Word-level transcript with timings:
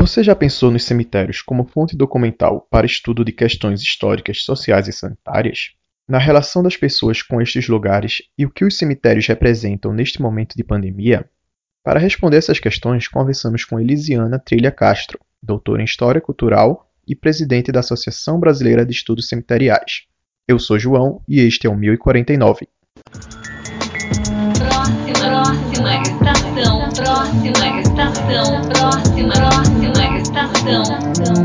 Você 0.00 0.24
já 0.24 0.34
pensou 0.34 0.70
nos 0.70 0.84
cemitérios 0.84 1.42
como 1.42 1.62
fonte 1.62 1.94
documental 1.94 2.66
para 2.70 2.86
estudo 2.86 3.22
de 3.22 3.32
questões 3.32 3.82
históricas, 3.82 4.42
sociais 4.42 4.88
e 4.88 4.92
sanitárias? 4.94 5.72
Na 6.08 6.16
relação 6.16 6.62
das 6.62 6.74
pessoas 6.74 7.22
com 7.22 7.38
estes 7.38 7.68
lugares 7.68 8.22
e 8.36 8.46
o 8.46 8.50
que 8.50 8.64
os 8.64 8.78
cemitérios 8.78 9.26
representam 9.26 9.92
neste 9.92 10.22
momento 10.22 10.56
de 10.56 10.64
pandemia? 10.64 11.28
Para 11.84 12.00
responder 12.00 12.38
essas 12.38 12.58
questões, 12.58 13.08
conversamos 13.08 13.62
com 13.62 13.78
Elisiana 13.78 14.38
Trilha 14.38 14.72
Castro, 14.72 15.20
doutora 15.42 15.82
em 15.82 15.84
História 15.84 16.18
Cultural 16.20 16.90
e 17.06 17.14
presidente 17.14 17.70
da 17.70 17.80
Associação 17.80 18.40
Brasileira 18.40 18.86
de 18.86 18.92
Estudos 18.92 19.28
Cemiteriais. 19.28 20.06
Eu 20.48 20.58
sou 20.58 20.78
João 20.78 21.20
e 21.28 21.40
este 21.40 21.66
é 21.66 21.70
o 21.70 21.76
1049. 21.76 22.66
Próxima, 24.54 25.12
próxima 25.12 26.19
estação, 26.60 26.80
próxima 26.90 27.80
estação, 27.80 28.60
próxima, 28.68 29.32
próxima 29.32 30.18
estação. 30.18 30.84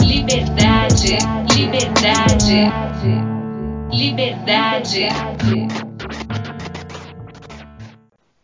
Liberdade, 0.06 1.18
liberdade, 1.56 2.72
liberdade. 3.92 5.08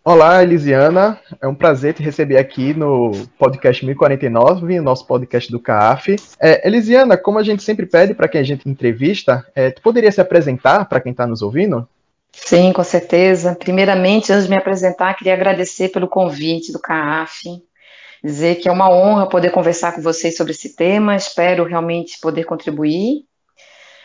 Olá, 0.04 0.42
Elisiana. 0.42 1.20
É 1.42 1.48
um 1.48 1.54
prazer 1.54 1.94
te 1.94 2.02
receber 2.02 2.38
aqui 2.38 2.74
no 2.74 3.12
podcast 3.38 3.86
1049, 3.86 4.80
nosso 4.80 5.06
podcast 5.06 5.52
do 5.52 5.60
CAF. 5.60 6.16
É, 6.40 6.66
Elisiana, 6.68 7.18
como 7.18 7.38
a 7.38 7.44
gente 7.44 7.62
sempre 7.62 7.86
pede 7.86 8.14
para 8.14 8.28
quem 8.28 8.42
a 8.42 8.44
gente 8.44 8.68
entrevista, 8.68 9.46
é, 9.54 9.70
tu 9.70 9.82
poderia 9.82 10.12
se 10.12 10.22
apresentar 10.22 10.86
para 10.86 11.02
quem 11.02 11.12
está 11.12 11.28
nos 11.28 11.42
ouvindo? 11.42 11.88
Sim, 12.46 12.74
com 12.74 12.84
certeza. 12.84 13.56
Primeiramente, 13.56 14.32
antes 14.32 14.46
de 14.46 14.50
me 14.50 14.58
apresentar, 14.58 15.14
queria 15.14 15.34
agradecer 15.34 15.90
pelo 15.90 16.08
convite 16.08 16.72
do 16.72 16.80
CAF, 16.80 17.48
dizer 18.24 18.56
que 18.56 18.68
é 18.68 18.72
uma 18.72 18.90
honra 18.90 19.30
poder 19.30 19.52
conversar 19.52 19.94
com 19.94 20.02
vocês 20.02 20.36
sobre 20.36 20.52
esse 20.52 20.76
tema, 20.76 21.16
espero 21.16 21.64
realmente 21.64 22.20
poder 22.20 22.44
contribuir. 22.44 23.26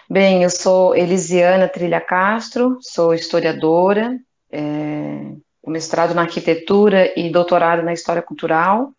Bem, 0.09 0.45
eu 0.45 0.51
sou 0.51 0.95
Elisiana 0.95 1.69
Trilha 1.69 2.01
Castro, 2.01 2.79
sou 2.81 3.13
historiadora, 3.13 4.17
é, 4.53 5.33
mestrado 5.67 6.15
na 6.15 6.23
arquitetura 6.23 7.13
e 7.19 7.29
doutorado 7.29 7.83
na 7.83 7.93
história 7.93 8.23
cultural. 8.23 8.93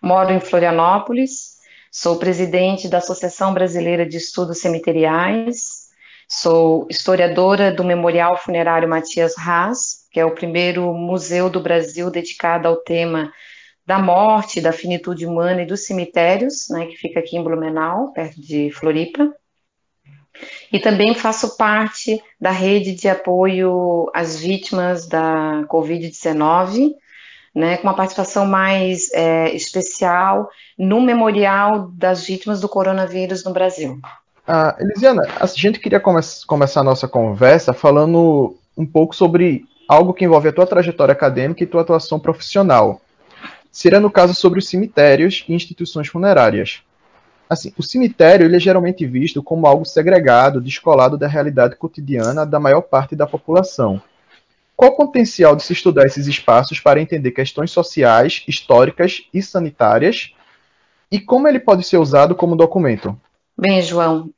Moro 0.00 0.32
em 0.32 0.38
Florianópolis, 0.38 1.56
sou 1.90 2.16
presidente 2.16 2.86
da 2.86 2.98
Associação 2.98 3.52
Brasileira 3.52 4.06
de 4.06 4.18
Estudos 4.18 4.60
Cemiteriais, 4.60 5.75
sou 6.28 6.86
historiadora 6.90 7.70
do 7.70 7.84
Memorial 7.84 8.36
Funerário 8.36 8.88
Matias 8.88 9.34
Haas, 9.38 10.06
que 10.10 10.18
é 10.18 10.24
o 10.24 10.34
primeiro 10.34 10.92
museu 10.92 11.48
do 11.48 11.60
Brasil 11.60 12.10
dedicado 12.10 12.66
ao 12.66 12.76
tema 12.76 13.32
da 13.86 13.98
morte, 14.00 14.60
da 14.60 14.72
finitude 14.72 15.24
humana 15.24 15.62
e 15.62 15.66
dos 15.66 15.86
cemitérios, 15.86 16.68
né, 16.68 16.86
que 16.86 16.96
fica 16.96 17.20
aqui 17.20 17.36
em 17.36 17.42
Blumenau, 17.42 18.12
perto 18.12 18.40
de 18.40 18.70
Floripa. 18.72 19.32
E 20.72 20.80
também 20.80 21.14
faço 21.14 21.56
parte 21.56 22.20
da 22.40 22.50
rede 22.50 22.94
de 22.94 23.08
apoio 23.08 24.10
às 24.12 24.38
vítimas 24.38 25.06
da 25.06 25.64
Covid-19, 25.68 26.94
né, 27.54 27.76
com 27.78 27.84
uma 27.84 27.96
participação 27.96 28.44
mais 28.44 29.10
é, 29.14 29.54
especial 29.54 30.50
no 30.76 31.00
memorial 31.00 31.88
das 31.92 32.26
vítimas 32.26 32.60
do 32.60 32.68
coronavírus 32.68 33.44
no 33.44 33.52
Brasil. 33.52 33.98
Ah, 34.46 34.76
Elisiana, 34.78 35.22
a 35.40 35.46
gente 35.46 35.80
queria 35.80 35.98
come 35.98 36.20
começar 36.46 36.80
a 36.80 36.84
nossa 36.84 37.08
conversa 37.08 37.72
falando 37.72 38.56
um 38.76 38.86
pouco 38.86 39.14
sobre 39.14 39.64
algo 39.88 40.14
que 40.14 40.24
envolve 40.24 40.48
a 40.48 40.52
tua 40.52 40.66
trajetória 40.66 41.12
acadêmica 41.12 41.62
e 41.62 41.66
tua 41.66 41.80
atuação 41.80 42.20
profissional. 42.20 43.00
Seria 43.72 43.98
no 43.98 44.10
caso 44.10 44.34
sobre 44.34 44.58
os 44.58 44.68
cemitérios 44.68 45.44
e 45.48 45.52
instituições 45.52 46.08
funerárias. 46.08 46.82
Assim, 47.50 47.72
o 47.76 47.82
cemitério 47.82 48.52
é 48.54 48.58
geralmente 48.58 49.04
visto 49.04 49.42
como 49.42 49.66
algo 49.66 49.84
segregado, 49.84 50.60
descolado 50.60 51.18
da 51.18 51.26
realidade 51.28 51.76
cotidiana 51.76 52.46
da 52.46 52.58
maior 52.58 52.82
parte 52.82 53.14
da 53.14 53.26
população. 53.26 54.00
Qual 54.76 54.92
o 54.92 54.96
potencial 54.96 55.56
de 55.56 55.62
se 55.62 55.72
estudar 55.72 56.06
esses 56.06 56.26
espaços 56.26 56.80
para 56.80 57.00
entender 57.00 57.30
questões 57.32 57.70
sociais, 57.70 58.44
históricas 58.46 59.22
e 59.32 59.42
sanitárias? 59.42 60.34
E 61.10 61.18
como 61.18 61.48
ele 61.48 61.60
pode 61.60 61.82
ser 61.84 61.98
usado 61.98 62.34
como 62.34 62.56
documento? 62.56 63.18
Bem, 63.58 63.80
João, 63.80 64.30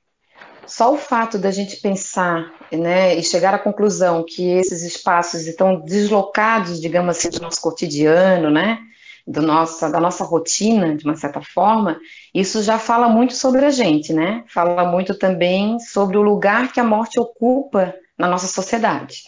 só 0.68 0.92
o 0.92 0.98
fato 0.98 1.38
da 1.38 1.50
gente 1.50 1.76
pensar 1.76 2.52
né, 2.70 3.16
e 3.16 3.22
chegar 3.22 3.54
à 3.54 3.58
conclusão 3.58 4.24
que 4.24 4.46
esses 4.50 4.82
espaços 4.82 5.46
estão 5.46 5.80
deslocados, 5.80 6.80
digamos 6.80 7.16
assim, 7.16 7.30
do 7.30 7.40
nosso 7.40 7.60
cotidiano, 7.60 8.50
né, 8.50 8.78
do 9.26 9.42
nossa, 9.42 9.90
da 9.90 9.98
nossa 9.98 10.24
rotina, 10.24 10.94
de 10.94 11.04
uma 11.04 11.16
certa 11.16 11.40
forma, 11.40 11.98
isso 12.34 12.62
já 12.62 12.78
fala 12.78 13.08
muito 13.08 13.34
sobre 13.34 13.64
a 13.64 13.70
gente, 13.70 14.12
né? 14.12 14.42
Fala 14.48 14.90
muito 14.90 15.14
também 15.14 15.78
sobre 15.80 16.16
o 16.16 16.22
lugar 16.22 16.72
que 16.72 16.80
a 16.80 16.84
morte 16.84 17.20
ocupa 17.20 17.94
na 18.16 18.26
nossa 18.26 18.46
sociedade. 18.46 19.24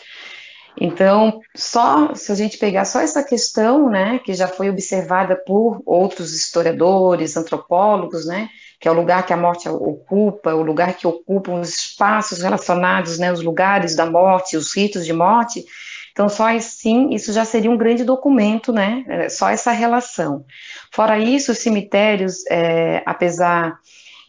Então, 0.80 1.40
só 1.54 2.14
se 2.14 2.32
a 2.32 2.34
gente 2.34 2.56
pegar 2.56 2.86
só 2.86 3.00
essa 3.00 3.22
questão, 3.22 3.90
né, 3.90 4.18
que 4.24 4.32
já 4.32 4.48
foi 4.48 4.70
observada 4.70 5.36
por 5.36 5.82
outros 5.84 6.34
historiadores, 6.34 7.36
antropólogos, 7.36 8.26
né, 8.26 8.48
que 8.80 8.88
é 8.88 8.90
o 8.90 8.94
lugar 8.94 9.26
que 9.26 9.32
a 9.32 9.36
morte 9.36 9.68
ocupa, 9.68 10.54
o 10.54 10.62
lugar 10.62 10.94
que 10.94 11.06
ocupam 11.06 11.60
os 11.60 11.68
espaços 11.68 12.40
relacionados, 12.40 13.18
né, 13.18 13.30
os 13.30 13.42
lugares 13.42 13.94
da 13.94 14.06
morte, 14.06 14.56
os 14.56 14.74
ritos 14.74 15.04
de 15.04 15.12
morte, 15.12 15.64
então, 16.12 16.28
só 16.28 16.48
assim, 16.48 17.14
isso 17.14 17.32
já 17.32 17.44
seria 17.44 17.70
um 17.70 17.76
grande 17.76 18.04
documento, 18.04 18.72
né? 18.72 19.04
É, 19.08 19.28
só 19.28 19.48
essa 19.48 19.70
relação. 19.70 20.44
Fora 20.92 21.18
isso, 21.18 21.52
os 21.52 21.58
cemitérios, 21.58 22.44
é, 22.50 23.02
apesar 23.06 23.78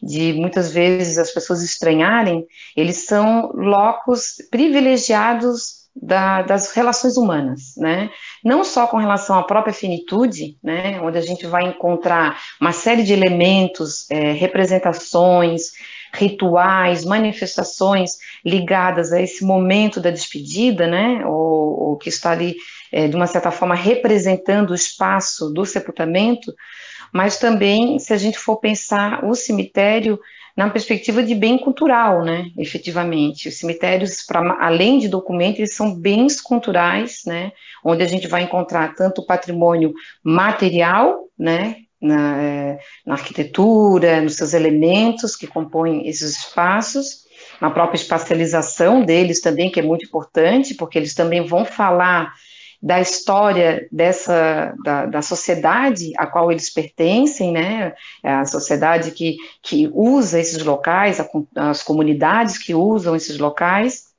de 0.02 0.32
muitas 0.32 0.72
vezes 0.72 1.18
as 1.18 1.30
pessoas 1.30 1.62
estranharem, 1.62 2.46
eles 2.76 3.04
são 3.04 3.52
locos 3.54 4.36
privilegiados 4.50 5.81
da, 5.94 6.42
das 6.42 6.72
relações 6.72 7.16
humanas, 7.16 7.74
né? 7.76 8.10
Não 8.44 8.64
só 8.64 8.86
com 8.86 8.96
relação 8.96 9.38
à 9.38 9.42
própria 9.42 9.74
finitude, 9.74 10.56
né? 10.62 11.00
Onde 11.00 11.18
a 11.18 11.20
gente 11.20 11.46
vai 11.46 11.64
encontrar 11.64 12.40
uma 12.60 12.72
série 12.72 13.02
de 13.02 13.12
elementos, 13.12 14.10
é, 14.10 14.32
representações, 14.32 15.72
rituais, 16.14 17.04
manifestações 17.04 18.18
ligadas 18.44 19.12
a 19.12 19.20
esse 19.20 19.44
momento 19.44 20.00
da 20.00 20.10
despedida, 20.10 20.86
né, 20.86 21.24
ou, 21.26 21.90
ou 21.90 21.96
que 21.96 22.08
está 22.08 22.30
ali, 22.32 22.56
é, 22.90 23.08
de 23.08 23.16
uma 23.16 23.26
certa 23.26 23.50
forma, 23.50 23.74
representando 23.74 24.70
o 24.70 24.74
espaço 24.74 25.50
do 25.50 25.64
sepultamento, 25.64 26.52
mas 27.12 27.38
também, 27.38 27.98
se 27.98 28.12
a 28.12 28.16
gente 28.16 28.38
for 28.38 28.56
pensar 28.56 29.24
o 29.24 29.34
cemitério 29.34 30.18
na 30.56 30.68
perspectiva 30.68 31.22
de 31.22 31.34
bem 31.34 31.58
cultural, 31.58 32.24
né, 32.24 32.46
efetivamente. 32.58 33.48
Os 33.48 33.58
cemitérios, 33.58 34.22
pra, 34.22 34.58
além 34.60 34.98
de 34.98 35.08
documentos, 35.08 35.58
eles 35.58 35.74
são 35.74 35.94
bens 35.94 36.40
culturais, 36.40 37.22
né, 37.26 37.52
onde 37.84 38.02
a 38.02 38.06
gente 38.06 38.28
vai 38.28 38.42
encontrar 38.42 38.94
tanto 38.94 39.24
patrimônio 39.24 39.92
material, 40.22 41.28
né, 41.38 41.76
na, 42.00 42.42
é, 42.42 42.78
na 43.06 43.14
arquitetura, 43.14 44.20
nos 44.20 44.34
seus 44.34 44.54
elementos 44.54 45.36
que 45.36 45.46
compõem 45.46 46.08
esses 46.08 46.36
espaços, 46.36 47.22
na 47.60 47.70
própria 47.70 47.96
espacialização 47.96 49.04
deles 49.04 49.40
também, 49.40 49.70
que 49.70 49.78
é 49.78 49.82
muito 49.82 50.04
importante, 50.04 50.74
porque 50.74 50.98
eles 50.98 51.14
também 51.14 51.46
vão 51.46 51.64
falar 51.64 52.32
da 52.82 53.00
história 53.00 53.86
dessa 53.92 54.74
da, 54.84 55.06
da, 55.06 55.22
sociedade 55.22 56.12
a 56.18 56.26
qual 56.26 56.50
eles 56.50 56.68
pertencem, 56.68 57.52
né? 57.52 57.94
É 58.22 58.32
a 58.32 58.44
sociedade 58.44 59.12
que, 59.12 59.36
que 59.62 59.88
usa 59.94 60.40
esses 60.40 60.64
locais, 60.64 61.20
a, 61.20 61.28
as 61.54 61.82
comunidades 61.82 62.58
que 62.58 62.74
usam 62.74 63.14
esses 63.14 63.38
locais 63.38 64.11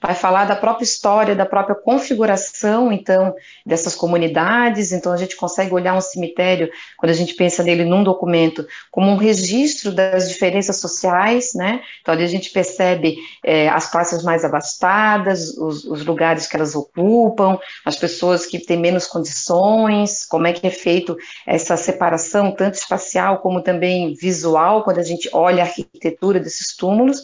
vai 0.00 0.14
falar 0.14 0.44
da 0.44 0.56
própria 0.56 0.84
história, 0.84 1.34
da 1.34 1.46
própria 1.46 1.74
configuração, 1.74 2.92
então, 2.92 3.34
dessas 3.64 3.94
comunidades. 3.94 4.92
Então, 4.92 5.12
a 5.12 5.16
gente 5.16 5.36
consegue 5.36 5.72
olhar 5.72 5.94
um 5.94 6.00
cemitério, 6.00 6.70
quando 6.98 7.10
a 7.10 7.14
gente 7.14 7.34
pensa 7.34 7.62
nele 7.62 7.84
num 7.84 8.02
documento, 8.02 8.66
como 8.90 9.10
um 9.10 9.16
registro 9.16 9.92
das 9.92 10.28
diferenças 10.28 10.76
sociais, 10.76 11.50
né? 11.54 11.80
Então, 12.00 12.12
ali 12.12 12.24
a 12.24 12.28
gente 12.28 12.50
percebe 12.50 13.16
é, 13.44 13.68
as 13.68 13.90
classes 13.90 14.22
mais 14.22 14.44
abastadas, 14.44 15.56
os, 15.56 15.84
os 15.84 16.04
lugares 16.04 16.46
que 16.46 16.56
elas 16.56 16.74
ocupam, 16.74 17.58
as 17.84 17.96
pessoas 17.96 18.44
que 18.46 18.58
têm 18.58 18.78
menos 18.78 19.06
condições, 19.06 20.26
como 20.26 20.46
é 20.46 20.52
que 20.52 20.66
é 20.66 20.70
feito 20.70 21.16
essa 21.46 21.76
separação, 21.76 22.50
tanto 22.52 22.74
espacial 22.74 23.38
como 23.38 23.62
também 23.62 24.14
visual, 24.14 24.82
quando 24.82 24.98
a 24.98 25.04
gente 25.04 25.28
olha 25.32 25.62
a 25.62 25.66
arquitetura 25.66 26.40
desses 26.40 26.76
túmulos. 26.76 27.22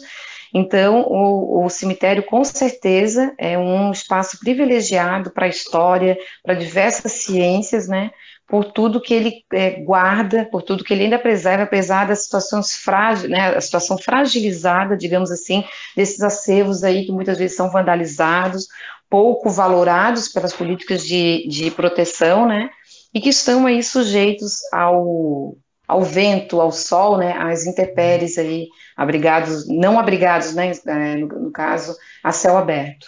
Então, 0.53 1.01
o, 1.01 1.65
o, 1.65 1.69
cemitério, 1.69 2.23
com 2.23 2.43
certeza, 2.43 3.33
é 3.37 3.57
um 3.57 3.91
espaço 3.91 4.39
privilegiado 4.39 5.31
para 5.31 5.45
a 5.45 5.49
história, 5.49 6.17
para 6.43 6.55
diversas 6.55 7.11
ciências, 7.11 7.87
né? 7.87 8.11
Por 8.47 8.65
tudo 8.65 9.01
que 9.01 9.13
ele 9.13 9.45
é, 9.53 9.81
guarda, 9.83 10.47
por 10.51 10.63
tudo 10.63 10.83
que 10.83 10.91
ele 10.91 11.03
ainda 11.03 11.19
preserva, 11.19 11.63
apesar 11.63 12.07
das 12.07 12.23
situações 12.23 12.75
frágeis, 12.75 13.29
né? 13.29 13.55
A 13.55 13.61
situação 13.61 13.97
fragilizada, 13.97 14.97
digamos 14.97 15.29
assim, 15.29 15.63
desses 15.95 16.21
acervos 16.21 16.83
aí 16.83 17.05
que 17.05 17.11
muitas 17.11 17.37
vezes 17.37 17.55
são 17.55 17.69
vandalizados, 17.69 18.67
pouco 19.07 19.49
valorados 19.49 20.27
pelas 20.27 20.53
políticas 20.53 21.05
de, 21.05 21.47
de 21.47 21.69
proteção, 21.69 22.47
né? 22.47 22.69
E 23.13 23.21
que 23.21 23.29
estão 23.29 23.67
aí 23.67 23.83
sujeitos 23.83 24.61
ao 24.71 25.55
ao 25.89 26.03
vento, 26.03 26.61
ao 26.61 26.71
sol, 26.71 27.17
né, 27.17 27.33
às 27.33 27.65
intempéries 27.65 28.37
aí, 28.37 28.67
abrigados, 28.95 29.67
não 29.67 29.99
abrigados, 29.99 30.53
né, 30.53 30.71
é, 30.85 31.15
no, 31.15 31.27
no 31.27 31.51
caso, 31.51 31.97
a 32.23 32.31
céu 32.31 32.55
aberto. 32.57 33.07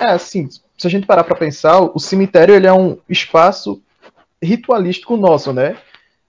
É, 0.00 0.06
assim, 0.06 0.48
se 0.76 0.86
a 0.86 0.90
gente 0.90 1.06
parar 1.06 1.22
para 1.22 1.36
pensar, 1.36 1.80
o 1.80 2.00
cemitério 2.00 2.52
ele 2.52 2.66
é 2.66 2.72
um 2.72 2.98
espaço 3.08 3.80
ritualístico 4.42 5.16
nosso, 5.16 5.52
né? 5.52 5.76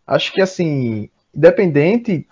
Acho 0.06 0.32
que 0.32 0.42
assim, 0.42 1.10
independente, 1.36 2.28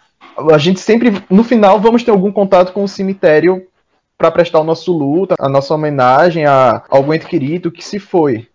a 0.52 0.58
gente 0.60 0.80
sempre, 0.80 1.12
no 1.28 1.44
final, 1.44 1.80
vamos 1.80 2.04
ter 2.04 2.12
algum 2.12 2.32
contato 2.32 2.72
com 2.72 2.84
o 2.84 2.88
cemitério 2.88 3.68
para 4.16 4.30
prestar 4.30 4.60
o 4.60 4.64
nosso 4.64 4.92
luto, 4.92 5.34
a 5.40 5.50
nossa 5.50 5.74
homenagem 5.74 6.46
a 6.46 6.84
algum 6.88 7.16
ente 7.16 7.26
querido 7.26 7.72
que 7.72 7.84
se 7.84 7.98
foi. 7.98 8.48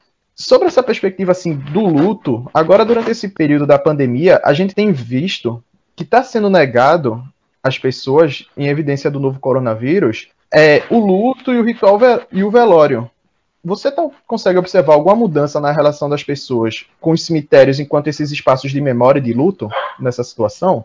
Sobre 0.43 0.67
essa 0.67 0.83
perspectiva 0.83 1.31
assim 1.31 1.55
do 1.55 1.87
luto, 1.87 2.51
agora 2.53 2.85
durante 2.85 3.13
esse 3.13 3.29
período 3.29 3.65
da 3.65 3.79
pandemia, 3.79 4.41
a 4.45 4.53
gente 4.53 4.75
tem 4.75 4.91
visto 4.91 5.63
que 5.95 6.03
está 6.03 6.21
sendo 6.25 6.51
negado 6.51 7.23
às 7.63 7.79
pessoas, 7.79 8.45
em 8.57 8.67
evidência 8.67 9.09
do 9.09 9.21
novo 9.21 9.39
coronavírus, 9.39 10.31
é 10.53 10.83
o 10.91 10.99
luto 10.99 11.53
e 11.53 11.61
o 11.61 11.65
ritual 11.65 11.97
e 12.33 12.43
o 12.43 12.51
velório. 12.51 13.09
Você 13.65 13.93
tá, 13.93 14.05
consegue 14.27 14.59
observar 14.59 14.95
alguma 14.95 15.15
mudança 15.15 15.61
na 15.61 15.71
relação 15.71 16.11
das 16.11 16.25
pessoas 16.25 16.87
com 17.01 17.13
os 17.13 17.25
cemitérios 17.25 17.79
enquanto 17.79 18.09
esses 18.09 18.33
espaços 18.33 18.73
de 18.73 18.81
memória 18.81 19.21
e 19.21 19.23
de 19.23 19.33
luto 19.33 19.69
nessa 20.01 20.25
situação? 20.25 20.85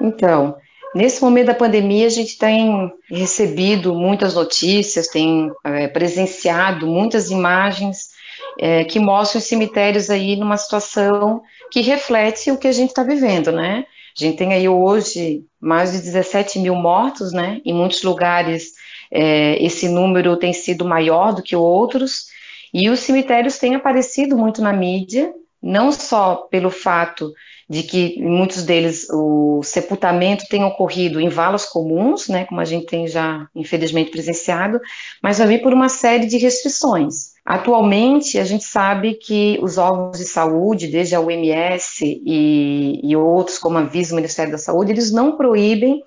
Então, 0.00 0.56
nesse 0.92 1.22
momento 1.22 1.46
da 1.46 1.54
pandemia, 1.54 2.08
a 2.08 2.10
gente 2.10 2.36
tem 2.36 2.92
recebido 3.08 3.94
muitas 3.94 4.34
notícias, 4.34 5.06
tem 5.06 5.52
é, 5.62 5.86
presenciado 5.86 6.88
muitas 6.88 7.30
imagens 7.30 8.13
é, 8.58 8.84
que 8.84 8.98
mostram 8.98 9.40
os 9.40 9.46
cemitérios 9.46 10.10
aí 10.10 10.36
numa 10.36 10.56
situação 10.56 11.42
que 11.70 11.80
reflete 11.80 12.50
o 12.50 12.58
que 12.58 12.68
a 12.68 12.72
gente 12.72 12.90
está 12.90 13.02
vivendo, 13.02 13.50
né? 13.52 13.84
A 14.16 14.24
gente 14.24 14.36
tem 14.36 14.52
aí 14.52 14.68
hoje 14.68 15.44
mais 15.60 15.92
de 15.92 15.98
17 15.98 16.58
mil 16.60 16.74
mortos, 16.74 17.32
né? 17.32 17.60
Em 17.64 17.72
muitos 17.72 18.02
lugares 18.02 18.72
é, 19.10 19.62
esse 19.64 19.88
número 19.88 20.36
tem 20.36 20.52
sido 20.52 20.84
maior 20.84 21.32
do 21.32 21.42
que 21.42 21.54
outros, 21.54 22.26
e 22.72 22.90
os 22.90 23.00
cemitérios 23.00 23.58
têm 23.58 23.76
aparecido 23.76 24.36
muito 24.36 24.60
na 24.60 24.72
mídia, 24.72 25.32
não 25.62 25.92
só 25.92 26.48
pelo 26.50 26.70
fato 26.70 27.32
de 27.70 27.82
que 27.82 28.20
muitos 28.20 28.64
deles 28.64 29.08
o 29.10 29.62
sepultamento 29.62 30.46
tem 30.48 30.64
ocorrido 30.64 31.20
em 31.20 31.28
valas 31.28 31.64
comuns, 31.64 32.28
né, 32.28 32.44
como 32.44 32.60
a 32.60 32.64
gente 32.64 32.86
tem 32.86 33.06
já 33.06 33.48
infelizmente 33.54 34.10
presenciado, 34.10 34.80
mas 35.22 35.38
também 35.38 35.62
por 35.62 35.72
uma 35.72 35.88
série 35.88 36.26
de 36.26 36.36
restrições. 36.36 37.33
Atualmente, 37.44 38.38
a 38.38 38.44
gente 38.44 38.64
sabe 38.64 39.14
que 39.14 39.58
os 39.60 39.76
órgãos 39.76 40.16
de 40.16 40.24
saúde, 40.24 40.88
desde 40.88 41.14
a 41.14 41.20
OMS 41.20 42.02
e, 42.02 43.00
e 43.02 43.14
outros, 43.16 43.58
como 43.58 43.76
a 43.76 43.82
Visa, 43.82 44.14
o 44.14 44.16
Ministério 44.16 44.50
da 44.50 44.56
Saúde, 44.56 44.92
eles 44.92 45.12
não 45.12 45.36
proíbem 45.36 46.02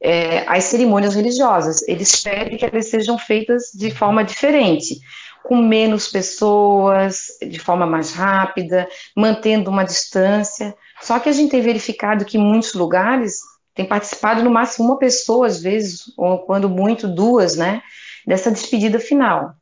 é, 0.00 0.44
as 0.46 0.64
cerimônias 0.64 1.16
religiosas. 1.16 1.82
Eles 1.88 2.22
pedem 2.22 2.56
que 2.56 2.64
elas 2.64 2.86
sejam 2.88 3.18
feitas 3.18 3.72
de 3.74 3.90
forma 3.90 4.22
diferente, 4.22 5.00
com 5.42 5.56
menos 5.56 6.06
pessoas, 6.06 7.26
de 7.42 7.58
forma 7.58 7.84
mais 7.84 8.12
rápida, 8.12 8.88
mantendo 9.16 9.70
uma 9.70 9.84
distância. 9.84 10.72
Só 11.00 11.18
que 11.18 11.28
a 11.28 11.32
gente 11.32 11.50
tem 11.50 11.62
verificado 11.62 12.24
que 12.24 12.38
em 12.38 12.40
muitos 12.40 12.74
lugares 12.74 13.40
tem 13.74 13.84
participado 13.84 14.40
no 14.42 14.50
máximo 14.50 14.86
uma 14.86 14.98
pessoa, 14.98 15.48
às 15.48 15.60
vezes, 15.60 16.04
ou 16.16 16.38
quando 16.46 16.68
muito 16.68 17.08
duas, 17.08 17.56
né, 17.56 17.82
dessa 18.24 18.52
despedida 18.52 19.00
final. 19.00 19.52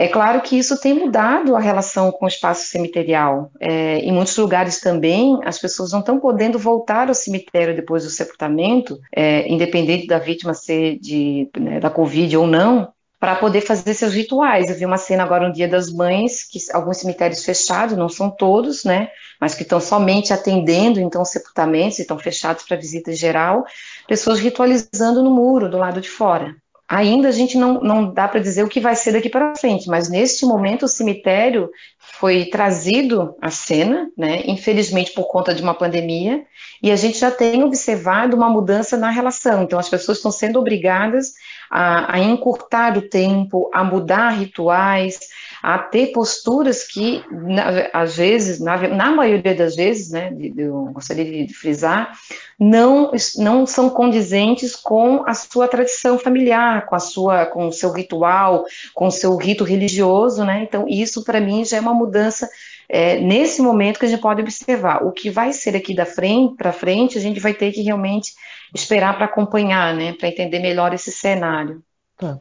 É 0.00 0.08
claro 0.08 0.40
que 0.40 0.56
isso 0.58 0.80
tem 0.80 0.94
mudado 0.94 1.54
a 1.54 1.60
relação 1.60 2.10
com 2.10 2.24
o 2.24 2.28
espaço 2.28 2.64
cemiterial. 2.68 3.52
É, 3.60 3.98
em 3.98 4.10
muitos 4.10 4.34
lugares 4.38 4.80
também, 4.80 5.38
as 5.44 5.58
pessoas 5.58 5.92
não 5.92 6.00
estão 6.00 6.18
podendo 6.18 6.58
voltar 6.58 7.08
ao 7.08 7.14
cemitério 7.14 7.76
depois 7.76 8.04
do 8.04 8.08
sepultamento, 8.08 8.98
é, 9.14 9.46
independente 9.46 10.06
da 10.06 10.18
vítima 10.18 10.54
ser 10.54 10.98
de, 10.98 11.50
né, 11.54 11.80
da 11.80 11.90
Covid 11.90 12.34
ou 12.34 12.46
não, 12.46 12.90
para 13.18 13.36
poder 13.36 13.60
fazer 13.60 13.92
seus 13.92 14.14
rituais. 14.14 14.70
Eu 14.70 14.76
vi 14.76 14.86
uma 14.86 14.96
cena 14.96 15.22
agora 15.22 15.46
no 15.46 15.52
Dia 15.52 15.68
das 15.68 15.92
Mães, 15.92 16.48
que 16.48 16.58
alguns 16.72 16.96
cemitérios 16.96 17.44
fechados, 17.44 17.94
não 17.94 18.08
são 18.08 18.30
todos, 18.30 18.84
né, 18.84 19.10
mas 19.38 19.54
que 19.54 19.64
estão 19.64 19.80
somente 19.80 20.32
atendendo, 20.32 20.98
então, 20.98 21.26
sepultamentos, 21.26 21.98
estão 21.98 22.18
fechados 22.18 22.64
para 22.64 22.78
visita 22.78 23.12
geral, 23.12 23.66
pessoas 24.08 24.40
ritualizando 24.40 25.22
no 25.22 25.30
muro, 25.30 25.68
do 25.68 25.76
lado 25.76 26.00
de 26.00 26.08
fora 26.08 26.56
ainda 26.90 27.28
a 27.28 27.32
gente 27.32 27.56
não, 27.56 27.80
não 27.80 28.12
dá 28.12 28.26
para 28.26 28.40
dizer 28.40 28.64
o 28.64 28.68
que 28.68 28.80
vai 28.80 28.96
ser 28.96 29.12
daqui 29.12 29.28
para 29.30 29.54
frente, 29.54 29.88
mas 29.88 30.10
neste 30.10 30.44
momento 30.44 30.82
o 30.82 30.88
cemitério 30.88 31.70
foi 31.98 32.46
trazido 32.46 33.36
à 33.40 33.48
cena, 33.48 34.10
né, 34.18 34.42
infelizmente 34.44 35.12
por 35.12 35.28
conta 35.28 35.54
de 35.54 35.62
uma 35.62 35.72
pandemia, 35.72 36.44
e 36.82 36.90
a 36.90 36.96
gente 36.96 37.16
já 37.18 37.30
tem 37.30 37.62
observado 37.62 38.36
uma 38.36 38.50
mudança 38.50 38.96
na 38.96 39.08
relação. 39.08 39.62
Então, 39.62 39.78
as 39.78 39.88
pessoas 39.88 40.18
estão 40.18 40.32
sendo 40.32 40.58
obrigadas 40.58 41.34
a, 41.70 42.16
a 42.16 42.18
encurtar 42.18 42.98
o 42.98 43.02
tempo, 43.02 43.70
a 43.72 43.84
mudar 43.84 44.30
rituais, 44.30 45.20
a 45.62 45.78
ter 45.78 46.12
posturas 46.12 46.84
que, 46.84 47.22
na, 47.30 47.90
às 47.92 48.16
vezes, 48.16 48.60
na, 48.60 48.76
na, 48.88 49.10
maioria 49.10 49.54
das 49.54 49.76
vezes, 49.76 50.10
né, 50.10 50.30
de, 50.30 50.50
de, 50.50 50.62
eu 50.62 50.86
gostaria 50.92 51.46
de, 51.46 51.52
frisar, 51.52 52.12
não, 52.58 53.10
não 53.36 53.66
são 53.66 53.90
condizentes 53.90 54.74
com 54.74 55.22
a 55.26 55.34
sua 55.34 55.68
tradição 55.68 56.18
familiar, 56.18 56.86
com 56.86 56.94
a 56.94 56.98
sua, 56.98 57.46
com 57.46 57.68
o 57.68 57.72
seu 57.72 57.92
ritual, 57.92 58.64
com 58.94 59.06
o 59.06 59.10
seu 59.10 59.36
rito 59.36 59.64
religioso, 59.64 60.44
né? 60.44 60.62
Então, 60.62 60.86
isso 60.88 61.24
para 61.24 61.40
mim 61.40 61.64
já 61.64 61.76
é 61.76 61.80
uma 61.80 61.94
mudança 61.94 62.48
é, 62.88 63.20
nesse 63.20 63.62
momento 63.62 63.98
que 63.98 64.06
a 64.06 64.08
gente 64.08 64.20
pode 64.20 64.40
observar. 64.40 65.04
O 65.04 65.12
que 65.12 65.30
vai 65.30 65.52
ser 65.52 65.76
aqui 65.76 65.94
da 65.94 66.06
frente 66.06 66.56
para 66.56 66.72
frente, 66.72 67.18
a 67.18 67.20
gente 67.20 67.38
vai 67.38 67.54
ter 67.54 67.70
que 67.70 67.82
realmente 67.82 68.32
esperar 68.74 69.16
para 69.16 69.26
acompanhar, 69.26 69.94
né, 69.94 70.12
para 70.14 70.28
entender 70.28 70.58
melhor 70.58 70.94
esse 70.94 71.12
cenário. 71.12 71.82
Tá. 72.16 72.38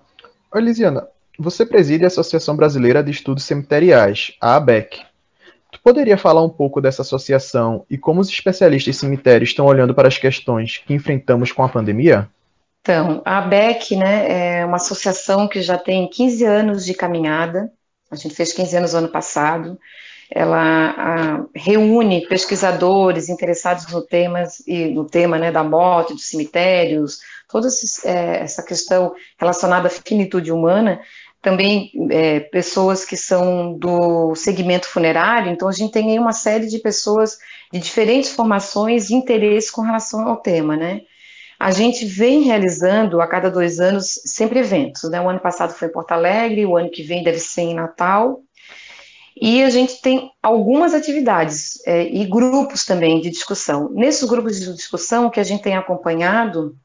Oi, 0.53 0.61
Lisiana, 0.61 1.07
você 1.39 1.65
preside 1.65 2.03
a 2.03 2.07
Associação 2.07 2.55
Brasileira 2.55 3.01
de 3.01 3.11
Estudos 3.11 3.45
Cemiteriais, 3.45 4.33
a 4.41 4.57
ABEC. 4.57 5.01
Tu 5.71 5.79
poderia 5.81 6.17
falar 6.17 6.43
um 6.43 6.49
pouco 6.49 6.81
dessa 6.81 7.01
associação 7.01 7.85
e 7.89 7.97
como 7.97 8.19
os 8.19 8.29
especialistas 8.29 8.95
em 8.95 8.99
cemitérios 8.99 9.51
estão 9.51 9.65
olhando 9.65 9.93
para 9.93 10.07
as 10.07 10.17
questões 10.17 10.77
que 10.85 10.93
enfrentamos 10.93 11.51
com 11.51 11.63
a 11.63 11.69
pandemia? 11.69 12.27
Então, 12.81 13.21
a 13.23 13.37
ABEC 13.37 13.95
né, 13.95 14.59
é 14.59 14.65
uma 14.65 14.77
associação 14.77 15.47
que 15.47 15.61
já 15.61 15.77
tem 15.77 16.09
15 16.09 16.43
anos 16.43 16.85
de 16.85 16.93
caminhada, 16.93 17.71
a 18.11 18.15
gente 18.15 18.35
fez 18.35 18.51
15 18.51 18.77
anos 18.77 18.93
no 18.93 18.99
ano 18.99 19.09
passado, 19.09 19.79
ela 20.31 20.95
a, 20.97 21.45
reúne 21.55 22.27
pesquisadores 22.27 23.29
interessados 23.29 23.91
no, 23.91 24.01
temas, 24.01 24.61
e, 24.67 24.87
no 24.87 25.05
tema 25.05 25.37
né, 25.37 25.51
da 25.51 25.63
morte, 25.63 26.13
dos 26.13 26.27
cemitérios, 26.27 27.19
toda 27.47 27.67
é, 28.05 28.39
essa 28.41 28.63
questão 28.63 29.13
relacionada 29.37 29.87
à 29.87 29.91
finitude 29.91 30.51
humana, 30.51 30.99
também 31.41 31.91
é, 32.11 32.39
pessoas 32.39 33.05
que 33.05 33.15
são 33.15 33.77
do 33.77 34.35
segmento 34.35 34.87
funerário, 34.87 35.51
então 35.51 35.67
a 35.67 35.71
gente 35.71 35.91
tem 35.91 36.11
aí 36.11 36.19
uma 36.19 36.33
série 36.33 36.67
de 36.67 36.79
pessoas 36.79 37.37
de 37.71 37.79
diferentes 37.79 38.31
formações 38.31 39.09
e 39.09 39.15
interesses 39.15 39.71
com 39.71 39.81
relação 39.81 40.27
ao 40.27 40.37
tema, 40.37 40.75
né? 40.75 41.01
A 41.57 41.71
gente 41.71 42.05
vem 42.05 42.41
realizando 42.41 43.21
a 43.21 43.27
cada 43.27 43.49
dois 43.49 43.79
anos 43.79 44.13
sempre 44.25 44.59
eventos, 44.59 45.09
né? 45.09 45.19
O 45.21 45.29
ano 45.29 45.39
passado 45.39 45.73
foi 45.73 45.87
em 45.87 45.91
Porto 45.91 46.11
Alegre, 46.11 46.65
o 46.65 46.77
ano 46.77 46.89
que 46.89 47.03
vem 47.03 47.23
deve 47.23 47.39
ser 47.39 47.61
em 47.61 47.73
Natal, 47.73 48.41
e 49.41 49.63
a 49.63 49.69
gente 49.69 50.01
tem 50.01 50.29
algumas 50.43 50.93
atividades 50.93 51.85
é, 51.85 52.03
e 52.03 52.25
grupos 52.25 52.85
também 52.85 53.21
de 53.21 53.29
discussão. 53.29 53.89
Nesses 53.93 54.27
grupos 54.27 54.59
de 54.59 54.73
discussão, 54.73 55.27
o 55.27 55.31
que 55.31 55.39
a 55.39 55.43
gente 55.43 55.63
tem 55.63 55.77
acompanhado 55.77 56.75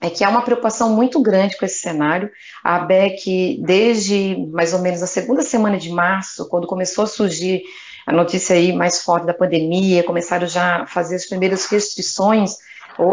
é 0.00 0.08
que 0.08 0.24
há 0.24 0.28
uma 0.30 0.42
preocupação 0.42 0.94
muito 0.94 1.20
grande 1.20 1.56
com 1.56 1.64
esse 1.64 1.80
cenário. 1.80 2.30
A 2.64 2.76
ABEC, 2.76 3.60
desde 3.62 4.36
mais 4.50 4.72
ou 4.72 4.80
menos 4.80 5.02
a 5.02 5.06
segunda 5.06 5.42
semana 5.42 5.76
de 5.76 5.90
março, 5.90 6.48
quando 6.48 6.66
começou 6.66 7.04
a 7.04 7.06
surgir 7.06 7.62
a 8.06 8.12
notícia 8.12 8.56
aí 8.56 8.72
mais 8.72 9.02
forte 9.02 9.26
da 9.26 9.34
pandemia, 9.34 10.02
começaram 10.02 10.46
já 10.46 10.82
a 10.82 10.86
fazer 10.86 11.16
as 11.16 11.26
primeiras 11.26 11.66
restrições 11.66 12.56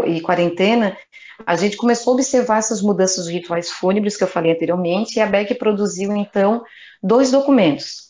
e 0.06 0.22
quarentena, 0.22 0.98
a 1.46 1.56
gente 1.56 1.78
começou 1.78 2.12
a 2.12 2.14
observar 2.16 2.58
essas 2.58 2.82
mudanças 2.82 3.26
dos 3.26 3.28
rituais 3.28 3.70
fúnebres 3.70 4.18
que 4.18 4.24
eu 4.24 4.28
falei 4.28 4.54
anteriormente, 4.54 5.18
e 5.18 5.20
a 5.20 5.26
ABEC 5.26 5.56
produziu, 5.56 6.16
então, 6.16 6.64
dois 7.04 7.32
documentos 7.32 8.07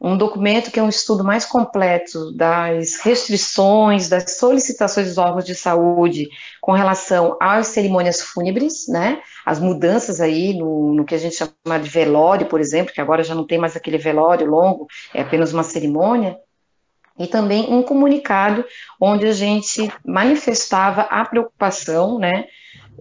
um 0.00 0.16
documento 0.16 0.70
que 0.70 0.78
é 0.78 0.82
um 0.82 0.88
estudo 0.88 1.24
mais 1.24 1.44
completo 1.44 2.32
das 2.32 2.96
restrições, 2.96 4.08
das 4.08 4.38
solicitações 4.38 5.08
dos 5.08 5.18
órgãos 5.18 5.44
de 5.44 5.54
saúde 5.54 6.28
com 6.60 6.72
relação 6.72 7.36
às 7.40 7.68
cerimônias 7.68 8.20
fúnebres, 8.22 8.86
né? 8.88 9.20
As 9.44 9.58
mudanças 9.58 10.20
aí 10.20 10.54
no, 10.54 10.94
no 10.94 11.04
que 11.04 11.14
a 11.14 11.18
gente 11.18 11.36
chama 11.36 11.78
de 11.80 11.88
velório, 11.88 12.46
por 12.46 12.60
exemplo, 12.60 12.92
que 12.92 13.00
agora 13.00 13.24
já 13.24 13.34
não 13.34 13.46
tem 13.46 13.58
mais 13.58 13.76
aquele 13.76 13.98
velório 13.98 14.46
longo, 14.46 14.86
é 15.12 15.22
apenas 15.22 15.52
uma 15.52 15.62
cerimônia. 15.62 16.36
E 17.18 17.26
também 17.26 17.66
um 17.72 17.82
comunicado 17.82 18.64
onde 19.00 19.26
a 19.26 19.32
gente 19.32 19.90
manifestava 20.04 21.02
a 21.02 21.24
preocupação, 21.24 22.18
né? 22.18 22.46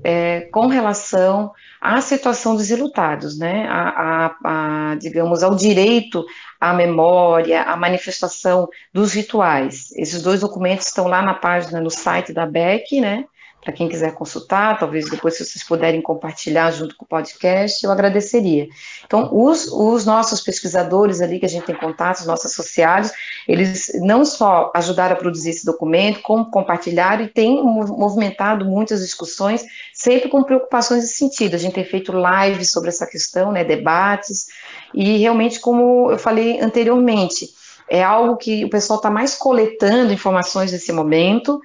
é, 0.03 0.41
com 0.51 0.67
relação 0.67 1.51
à 1.81 2.01
situação 2.01 2.55
dos 2.55 2.69
ilutados, 2.69 3.37
né? 3.37 3.67
A, 3.67 3.89
a, 3.89 4.91
a, 4.91 4.95
digamos, 4.95 5.43
ao 5.43 5.55
direito 5.55 6.25
à 6.59 6.73
memória, 6.73 7.63
à 7.63 7.75
manifestação 7.75 8.67
dos 8.93 9.13
rituais. 9.13 9.91
Esses 9.95 10.21
dois 10.21 10.41
documentos 10.41 10.87
estão 10.87 11.07
lá 11.07 11.21
na 11.21 11.33
página, 11.33 11.79
no 11.79 11.89
site 11.89 12.33
da 12.33 12.45
BEC, 12.45 12.99
né? 12.99 13.25
Para 13.61 13.73
quem 13.73 13.89
quiser 13.89 14.13
consultar, 14.13 14.79
talvez 14.79 15.09
depois 15.09 15.35
se 15.35 15.43
vocês 15.43 15.63
puderem 15.63 16.01
compartilhar 16.01 16.71
junto 16.71 16.95
com 16.95 17.03
o 17.03 17.07
podcast, 17.07 17.83
eu 17.83 17.91
agradeceria. 17.91 18.67
Então, 19.05 19.29
os, 19.33 19.67
os 19.67 20.05
nossos 20.05 20.41
pesquisadores 20.41 21.19
ali 21.19 21.37
que 21.37 21.45
a 21.45 21.49
gente 21.49 21.65
tem 21.65 21.75
contato, 21.75 22.19
os 22.19 22.25
nossos 22.25 22.45
associados, 22.45 23.11
eles 23.47 23.91
não 23.95 24.23
só 24.23 24.71
ajudaram 24.73 25.15
a 25.15 25.19
produzir 25.19 25.49
esse 25.49 25.65
documento, 25.65 26.21
como 26.21 26.49
compartilharam 26.49 27.25
e 27.25 27.27
têm 27.27 27.61
movimentado 27.61 28.63
muitas 28.63 29.01
discussões, 29.01 29.65
sempre 29.93 30.29
com 30.29 30.43
preocupações 30.43 31.01
nesse 31.01 31.15
sentido. 31.15 31.55
A 31.55 31.59
gente 31.59 31.73
tem 31.73 31.83
feito 31.83 32.13
lives 32.13 32.71
sobre 32.71 32.89
essa 32.89 33.05
questão, 33.05 33.51
né, 33.51 33.65
debates, 33.65 34.45
e 34.93 35.17
realmente, 35.17 35.59
como 35.59 36.11
eu 36.11 36.17
falei 36.17 36.59
anteriormente, 36.61 37.49
é 37.89 38.03
algo 38.03 38.37
que 38.37 38.65
o 38.65 38.69
pessoal 38.69 38.97
está 38.97 39.09
mais 39.09 39.35
coletando 39.35 40.13
informações 40.13 40.71
nesse 40.71 40.91
momento, 40.91 41.61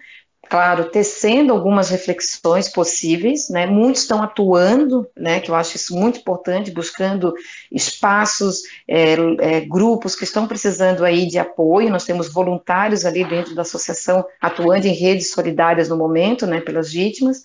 claro, 0.53 0.91
tecendo 0.91 1.51
algumas 1.51 1.89
reflexões 1.89 2.69
possíveis, 2.69 3.49
né? 3.49 3.65
Muitos 3.65 4.03
estão 4.03 4.23
atuando, 4.23 5.09
né? 5.17 5.41
Que 5.41 5.51
eu 5.51 5.55
acho 5.55 5.77
isso 5.77 5.99
muito 5.99 6.21
importante, 6.21 6.71
buscando 6.71 7.33
espaços, 7.71 8.61
é, 8.87 9.15
é, 9.41 9.61
grupos 9.63 10.15
que 10.15 10.25
estão 10.25 10.47
precisando 10.47 11.07
aí 11.07 11.27
de 11.27 11.39
apoio. 11.39 11.89
Nós 11.89 12.05
temos 12.05 12.31
voluntários 12.31 13.07
ali 13.07 13.25
dentro 13.25 13.55
da 13.55 13.63
associação 13.63 14.27
atuando 14.39 14.87
em 14.87 14.93
redes 14.93 15.31
solidárias 15.31 15.89
no 15.89 15.97
momento, 15.97 16.47
né? 16.47 16.61
Pelas 16.61 16.93
vítimas. 16.93 17.45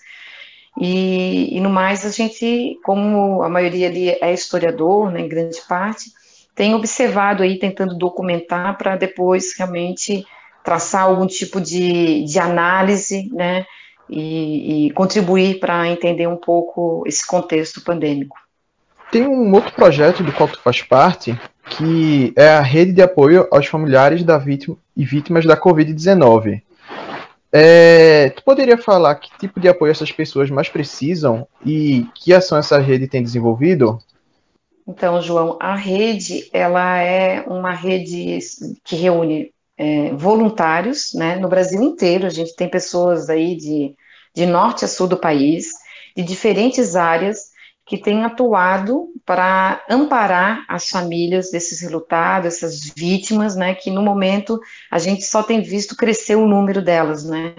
E, 0.77 1.55
e 1.55 1.61
no 1.61 1.69
mais, 1.69 2.05
a 2.05 2.09
gente, 2.09 2.77
como 2.83 3.41
a 3.41 3.47
maioria 3.47 3.87
ali 3.87 4.09
é 4.09 4.33
historiador, 4.33 5.13
né? 5.13 5.21
Em 5.21 5.29
grande 5.29 5.61
parte, 5.65 6.11
tem 6.53 6.75
observado 6.75 7.41
aí, 7.41 7.57
tentando 7.57 7.97
documentar 7.97 8.77
para 8.77 8.97
depois 8.97 9.57
realmente 9.57 10.25
traçar 10.67 11.03
algum 11.03 11.25
tipo 11.25 11.62
de, 11.62 12.25
de 12.25 12.38
análise, 12.39 13.29
né, 13.33 13.65
e, 14.09 14.88
e 14.88 14.91
contribuir 14.91 15.62
para 15.62 15.88
entender 15.88 16.27
um 16.27 16.36
pouco 16.36 17.05
esse 17.07 17.25
contexto 17.25 17.81
pandêmico. 17.81 18.36
Tem 19.09 19.25
um 19.25 19.53
outro 19.53 19.71
projeto 19.71 20.25
do 20.25 20.33
qual 20.33 20.50
tu 20.50 20.59
faz 20.59 20.81
parte, 20.81 21.39
que 21.69 22.33
é 22.36 22.50
a 22.50 22.59
rede 22.59 22.91
de 22.91 23.01
apoio 23.01 23.47
aos 23.50 23.65
familiares 23.67 24.25
da 24.25 24.38
vítima 24.38 24.75
e 24.93 25.05
vítimas 25.05 25.45
da 25.45 25.55
Covid-19. 25.55 26.62
É, 27.50 28.31
tu 28.31 28.43
poderia 28.43 28.77
falar 28.77 29.15
que 29.15 29.29
tipo 29.39 29.62
de 29.62 29.69
apoio 29.69 29.91
essas 29.91 30.12
pessoas 30.12 30.50
mais 30.50 30.67
precisam 30.67 31.47
e 31.65 32.05
que 32.13 32.33
ação 32.33 32.57
essa 32.57 32.77
rede 32.77 33.07
tem 33.07 33.24
desenvolvido? 33.24 34.00
Então, 34.86 35.21
João, 35.21 35.57
a 35.62 35.77
rede 35.77 36.50
ela 36.51 36.97
é 36.97 37.41
uma 37.47 37.71
rede 37.71 38.39
que 38.83 38.97
reúne 38.97 39.53
é, 39.77 40.12
voluntários, 40.13 41.13
né? 41.13 41.36
No 41.36 41.48
Brasil 41.48 41.81
inteiro, 41.81 42.25
a 42.25 42.29
gente 42.29 42.55
tem 42.55 42.69
pessoas 42.69 43.29
aí 43.29 43.55
de, 43.55 43.96
de 44.34 44.46
norte 44.46 44.84
a 44.84 44.88
sul 44.88 45.07
do 45.07 45.17
país, 45.17 45.67
de 46.15 46.24
diferentes 46.24 46.96
áreas, 46.96 47.55
que 47.86 47.98
têm 47.98 48.25
atuado 48.25 49.07
para 49.25 49.81
amparar 49.89 50.65
as 50.67 50.89
famílias 50.89 51.51
desses 51.51 51.79
relutados, 51.81 52.55
essas 52.55 52.91
vítimas, 52.96 53.55
né? 53.55 53.75
Que 53.75 53.89
no 53.89 54.01
momento 54.01 54.60
a 54.91 55.00
gente 55.00 55.24
só 55.24 55.41
tem 55.41 55.62
visto 55.62 55.96
crescer 55.96 56.36
o 56.36 56.48
número 56.48 56.81
delas, 56.81 57.24
né? 57.24 57.55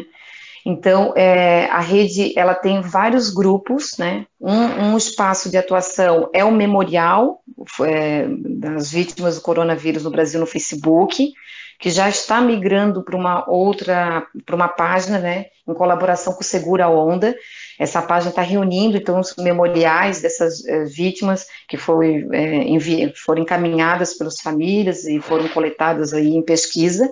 Então, 0.67 1.15
é, 1.17 1.65
a 1.67 1.81
rede 1.81 2.39
ela 2.39 2.55
tem 2.55 2.83
vários 2.83 3.31
grupos, 3.31 3.97
né? 3.97 4.27
Um, 4.39 4.91
um 4.91 4.97
espaço 4.99 5.51
de 5.51 5.57
atuação 5.57 6.29
é 6.35 6.45
o 6.45 6.53
memorial 6.53 7.41
é, 7.81 8.27
das 8.29 8.91
vítimas 8.91 9.37
do 9.37 9.41
coronavírus 9.41 10.05
no 10.05 10.11
Brasil 10.11 10.39
no 10.39 10.47
Facebook 10.47 11.33
que 11.79 11.91
já 11.91 12.09
está 12.09 12.41
migrando 12.41 13.03
para 13.05 13.17
uma 13.17 13.49
outra, 13.49 14.27
para 14.45 14.57
uma 14.57 14.69
página, 14.69 15.19
né, 15.19 15.47
em 15.67 15.75
colaboração 15.75 16.33
com 16.33 16.41
o 16.41 16.45
Segura 16.45 16.89
Onda. 16.89 17.37
Essa 17.79 18.03
página 18.03 18.31
está 18.31 18.43
reunindo, 18.43 18.97
então, 18.97 19.21
os 19.21 19.37
memoriais 19.37 20.21
dessas 20.21 20.65
eh, 20.67 20.85
vítimas 20.85 21.47
que 21.69 21.77
foi, 21.77 22.27
eh, 22.33 23.13
foram 23.15 23.43
encaminhadas 23.43 24.15
pelas 24.15 24.41
famílias 24.41 25.05
e 25.05 25.21
foram 25.21 25.47
coletadas 25.49 26.13
aí 26.13 26.35
em 26.35 26.43
pesquisa 26.43 27.09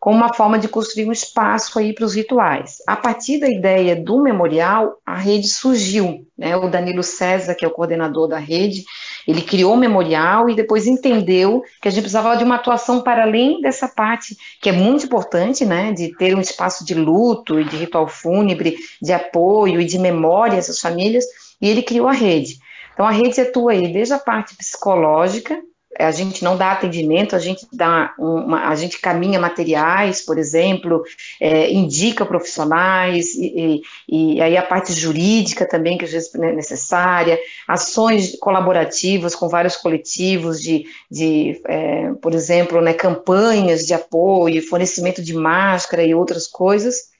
como 0.00 0.16
uma 0.16 0.32
forma 0.32 0.58
de 0.58 0.66
construir 0.66 1.06
um 1.06 1.12
espaço 1.12 1.78
aí 1.78 1.92
para 1.92 2.06
os 2.06 2.14
rituais. 2.14 2.78
A 2.86 2.96
partir 2.96 3.38
da 3.38 3.48
ideia 3.50 3.94
do 3.94 4.22
memorial, 4.22 4.96
a 5.04 5.14
rede 5.14 5.46
surgiu. 5.46 6.26
Né? 6.38 6.56
O 6.56 6.70
Danilo 6.70 7.02
César, 7.02 7.54
que 7.54 7.66
é 7.66 7.68
o 7.68 7.70
coordenador 7.70 8.26
da 8.26 8.38
rede, 8.38 8.82
ele 9.28 9.42
criou 9.42 9.74
o 9.74 9.76
memorial 9.76 10.48
e 10.48 10.56
depois 10.56 10.86
entendeu 10.86 11.62
que 11.82 11.86
a 11.86 11.90
gente 11.90 12.00
precisava 12.00 12.34
de 12.34 12.42
uma 12.42 12.54
atuação 12.54 13.02
para 13.02 13.24
além 13.24 13.60
dessa 13.60 13.86
parte, 13.86 14.34
que 14.62 14.70
é 14.70 14.72
muito 14.72 15.04
importante, 15.04 15.66
né? 15.66 15.92
de 15.92 16.16
ter 16.16 16.34
um 16.34 16.40
espaço 16.40 16.82
de 16.82 16.94
luto 16.94 17.60
e 17.60 17.64
de 17.64 17.76
ritual 17.76 18.08
fúnebre, 18.08 18.76
de 19.02 19.12
apoio 19.12 19.82
e 19.82 19.84
de 19.84 19.98
memória 19.98 20.58
às 20.58 20.80
famílias, 20.80 21.26
e 21.60 21.68
ele 21.68 21.82
criou 21.82 22.08
a 22.08 22.12
rede. 22.12 22.58
Então 22.94 23.06
a 23.06 23.10
rede 23.10 23.38
atua 23.38 23.72
aí 23.72 23.92
desde 23.92 24.14
a 24.14 24.18
parte 24.18 24.56
psicológica, 24.56 25.60
a 25.98 26.10
gente 26.12 26.44
não 26.44 26.56
dá 26.56 26.72
atendimento, 26.72 27.34
a 27.34 27.38
gente 27.38 27.66
dá 27.72 28.14
uma, 28.18 28.68
a 28.68 28.74
gente 28.76 29.00
caminha 29.00 29.40
materiais, 29.40 30.22
por 30.22 30.38
exemplo, 30.38 31.02
é, 31.40 31.70
indica 31.72 32.24
profissionais, 32.24 33.34
e, 33.34 33.82
e, 34.08 34.34
e, 34.36 34.40
aí 34.40 34.56
a 34.56 34.62
parte 34.62 34.92
jurídica 34.92 35.66
também, 35.66 35.98
que 35.98 36.04
às 36.04 36.12
vezes 36.12 36.32
é 36.34 36.52
necessária, 36.52 37.38
ações 37.66 38.38
colaborativas 38.38 39.34
com 39.34 39.48
vários 39.48 39.76
coletivos 39.76 40.60
de, 40.60 40.84
de 41.10 41.60
é, 41.66 42.12
por 42.22 42.34
exemplo, 42.34 42.80
né, 42.80 42.94
campanhas 42.94 43.84
de 43.84 43.92
apoio, 43.92 44.66
fornecimento 44.66 45.22
de 45.22 45.34
máscara 45.34 46.04
e 46.04 46.14
outras 46.14 46.46
coisas. 46.46 47.10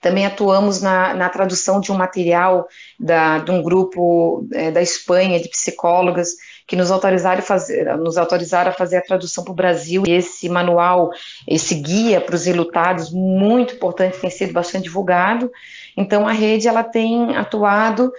Também 0.00 0.24
atuamos 0.24 0.80
na, 0.80 1.12
na 1.14 1.28
tradução 1.28 1.80
de 1.80 1.90
um 1.90 1.96
material 1.96 2.66
da, 2.98 3.38
de 3.38 3.50
um 3.50 3.62
grupo 3.62 4.46
é, 4.52 4.70
da 4.70 4.80
Espanha 4.80 5.40
de 5.40 5.48
psicólogas 5.48 6.30
que 6.68 6.76
nos 6.76 6.90
autorizaram 6.90 7.38
a 7.38 7.42
fazer, 7.42 7.96
nos 7.96 8.18
autorizaram 8.18 8.70
a 8.70 8.74
fazer 8.74 8.98
a 8.98 9.02
tradução 9.02 9.42
para 9.42 9.52
o 9.52 9.56
Brasil. 9.56 10.02
E 10.06 10.12
esse 10.12 10.50
manual, 10.50 11.10
esse 11.46 11.74
guia 11.74 12.20
para 12.20 12.34
os 12.34 12.46
ilutados, 12.46 13.10
muito 13.10 13.74
importante, 13.74 14.18
tem 14.18 14.28
sido 14.28 14.52
bastante 14.52 14.84
divulgado. 14.84 15.50
Então 15.96 16.28
a 16.28 16.32
rede 16.32 16.68
ela 16.68 16.84
tem 16.84 17.34
atuado 17.34 18.12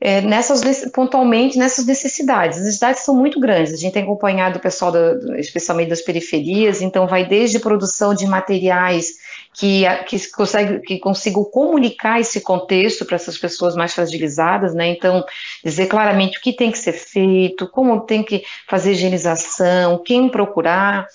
é, 0.00 0.22
nessas 0.22 0.62
pontualmente 0.90 1.58
nessas 1.58 1.84
necessidades. 1.84 2.56
As 2.56 2.64
necessidades 2.64 3.02
são 3.02 3.14
muito 3.14 3.38
grandes. 3.38 3.74
A 3.74 3.76
gente 3.76 3.92
tem 3.92 4.02
acompanhado 4.02 4.58
o 4.58 4.62
pessoal, 4.62 4.90
da, 4.90 5.38
especialmente 5.38 5.90
das 5.90 6.00
periferias, 6.00 6.80
então 6.80 7.06
vai 7.06 7.26
desde 7.26 7.58
produção 7.58 8.14
de 8.14 8.26
materiais 8.26 9.16
que, 9.52 9.82
que, 10.06 10.30
consegue, 10.30 10.80
que 10.80 10.98
consigam 10.98 11.44
comunicar 11.44 12.18
esse 12.18 12.40
contexto 12.40 13.04
para 13.04 13.16
essas 13.16 13.36
pessoas 13.36 13.76
mais 13.76 13.92
fragilizadas, 13.92 14.74
né? 14.74 14.88
Então, 14.88 15.24
dizer 15.62 15.86
claramente 15.86 16.38
o 16.38 16.40
que 16.40 16.52
tem 16.52 16.70
que 16.70 16.78
ser 16.78 16.92
feito, 16.92 17.68
como 17.68 18.00
tem 18.00 18.22
que 18.22 18.42
fazer 18.66 18.92
higienização, 18.92 20.02
quem 20.02 20.30
procurar 20.30 21.06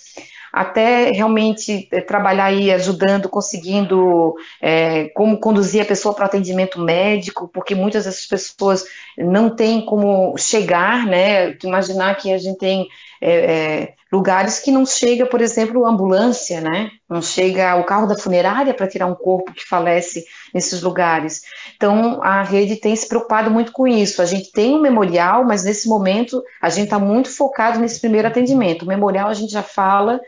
até 0.55 1.11
realmente 1.11 1.85
é, 1.91 1.99
trabalhar 1.99 2.45
aí 2.45 2.71
ajudando, 2.71 3.27
conseguindo 3.27 4.33
é, 4.61 5.09
como 5.09 5.37
conduzir 5.37 5.81
a 5.81 5.85
pessoa 5.85 6.15
para 6.15 6.23
o 6.23 6.25
atendimento 6.27 6.79
médico, 6.79 7.49
porque 7.53 7.75
muitas 7.75 8.05
dessas 8.05 8.25
pessoas 8.25 8.85
não 9.17 9.53
têm 9.53 9.85
como 9.85 10.33
chegar, 10.37 11.05
né? 11.05 11.57
Imaginar 11.61 12.15
que 12.15 12.31
a 12.31 12.37
gente 12.37 12.57
tem 12.57 12.87
é, 13.21 13.33
é, 13.33 13.93
lugares 14.09 14.57
que 14.59 14.71
não 14.71 14.85
chega, 14.85 15.25
por 15.25 15.41
exemplo, 15.41 15.85
ambulância, 15.85 16.61
né? 16.61 16.89
Não 17.09 17.21
chega 17.21 17.75
o 17.75 17.83
carro 17.83 18.07
da 18.07 18.17
funerária 18.17 18.73
para 18.73 18.87
tirar 18.87 19.07
um 19.07 19.15
corpo 19.15 19.51
que 19.51 19.67
falece 19.67 20.23
nesses 20.53 20.81
lugares. 20.81 21.41
Então, 21.75 22.23
a 22.23 22.43
rede 22.43 22.77
tem 22.77 22.95
se 22.95 23.09
preocupado 23.09 23.51
muito 23.51 23.73
com 23.73 23.85
isso. 23.85 24.21
A 24.21 24.25
gente 24.25 24.53
tem 24.53 24.73
um 24.73 24.81
memorial, 24.81 25.43
mas 25.43 25.65
nesse 25.65 25.89
momento 25.89 26.41
a 26.61 26.69
gente 26.69 26.85
está 26.85 26.97
muito 26.97 27.29
focado 27.29 27.77
nesse 27.77 27.99
primeiro 27.99 28.29
atendimento. 28.29 28.83
O 28.83 28.87
memorial 28.87 29.27
a 29.27 29.33
gente 29.33 29.51
já 29.51 29.61
fala 29.61 30.21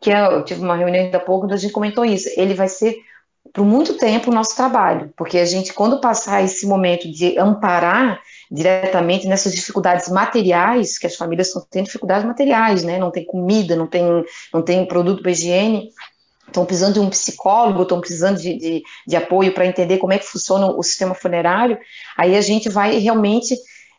que 0.00 0.10
é, 0.10 0.24
eu 0.26 0.44
tive 0.44 0.62
uma 0.62 0.76
reunião 0.76 1.04
ainda 1.04 1.18
há 1.18 1.20
pouco 1.20 1.44
onde 1.44 1.54
a 1.54 1.58
gente 1.58 1.72
comentou 1.72 2.04
isso. 2.04 2.28
Ele 2.36 2.54
vai 2.54 2.68
ser 2.68 2.96
por 3.52 3.64
muito 3.64 3.96
tempo 3.96 4.30
o 4.30 4.34
nosso 4.34 4.54
trabalho, 4.54 5.12
porque 5.16 5.38
a 5.38 5.44
gente, 5.44 5.72
quando 5.72 6.00
passar 6.00 6.42
esse 6.42 6.66
momento 6.66 7.10
de 7.10 7.38
amparar 7.38 8.20
diretamente 8.50 9.26
nessas 9.26 9.52
dificuldades 9.52 10.08
materiais, 10.08 10.98
que 10.98 11.06
as 11.06 11.16
famílias 11.16 11.48
estão 11.48 11.66
tendo 11.70 11.86
dificuldades 11.86 12.26
materiais, 12.26 12.82
né? 12.82 12.98
Não 12.98 13.10
tem 13.10 13.24
comida, 13.24 13.76
não 13.76 13.86
tem, 13.86 14.04
não 14.52 14.62
tem 14.62 14.86
produto 14.86 15.22
para 15.22 15.30
higiene, 15.30 15.90
estão 16.46 16.64
precisando 16.64 16.94
de 16.94 17.00
um 17.00 17.10
psicólogo, 17.10 17.82
estão 17.82 18.00
precisando 18.00 18.38
de, 18.38 18.56
de, 18.56 18.82
de 19.06 19.16
apoio 19.16 19.52
para 19.52 19.66
entender 19.66 19.98
como 19.98 20.12
é 20.12 20.18
que 20.18 20.26
funciona 20.26 20.66
o 20.66 20.82
sistema 20.82 21.14
funerário, 21.14 21.78
aí 22.16 22.36
a 22.36 22.40
gente 22.40 22.68
vai 22.68 22.98
realmente 22.98 23.56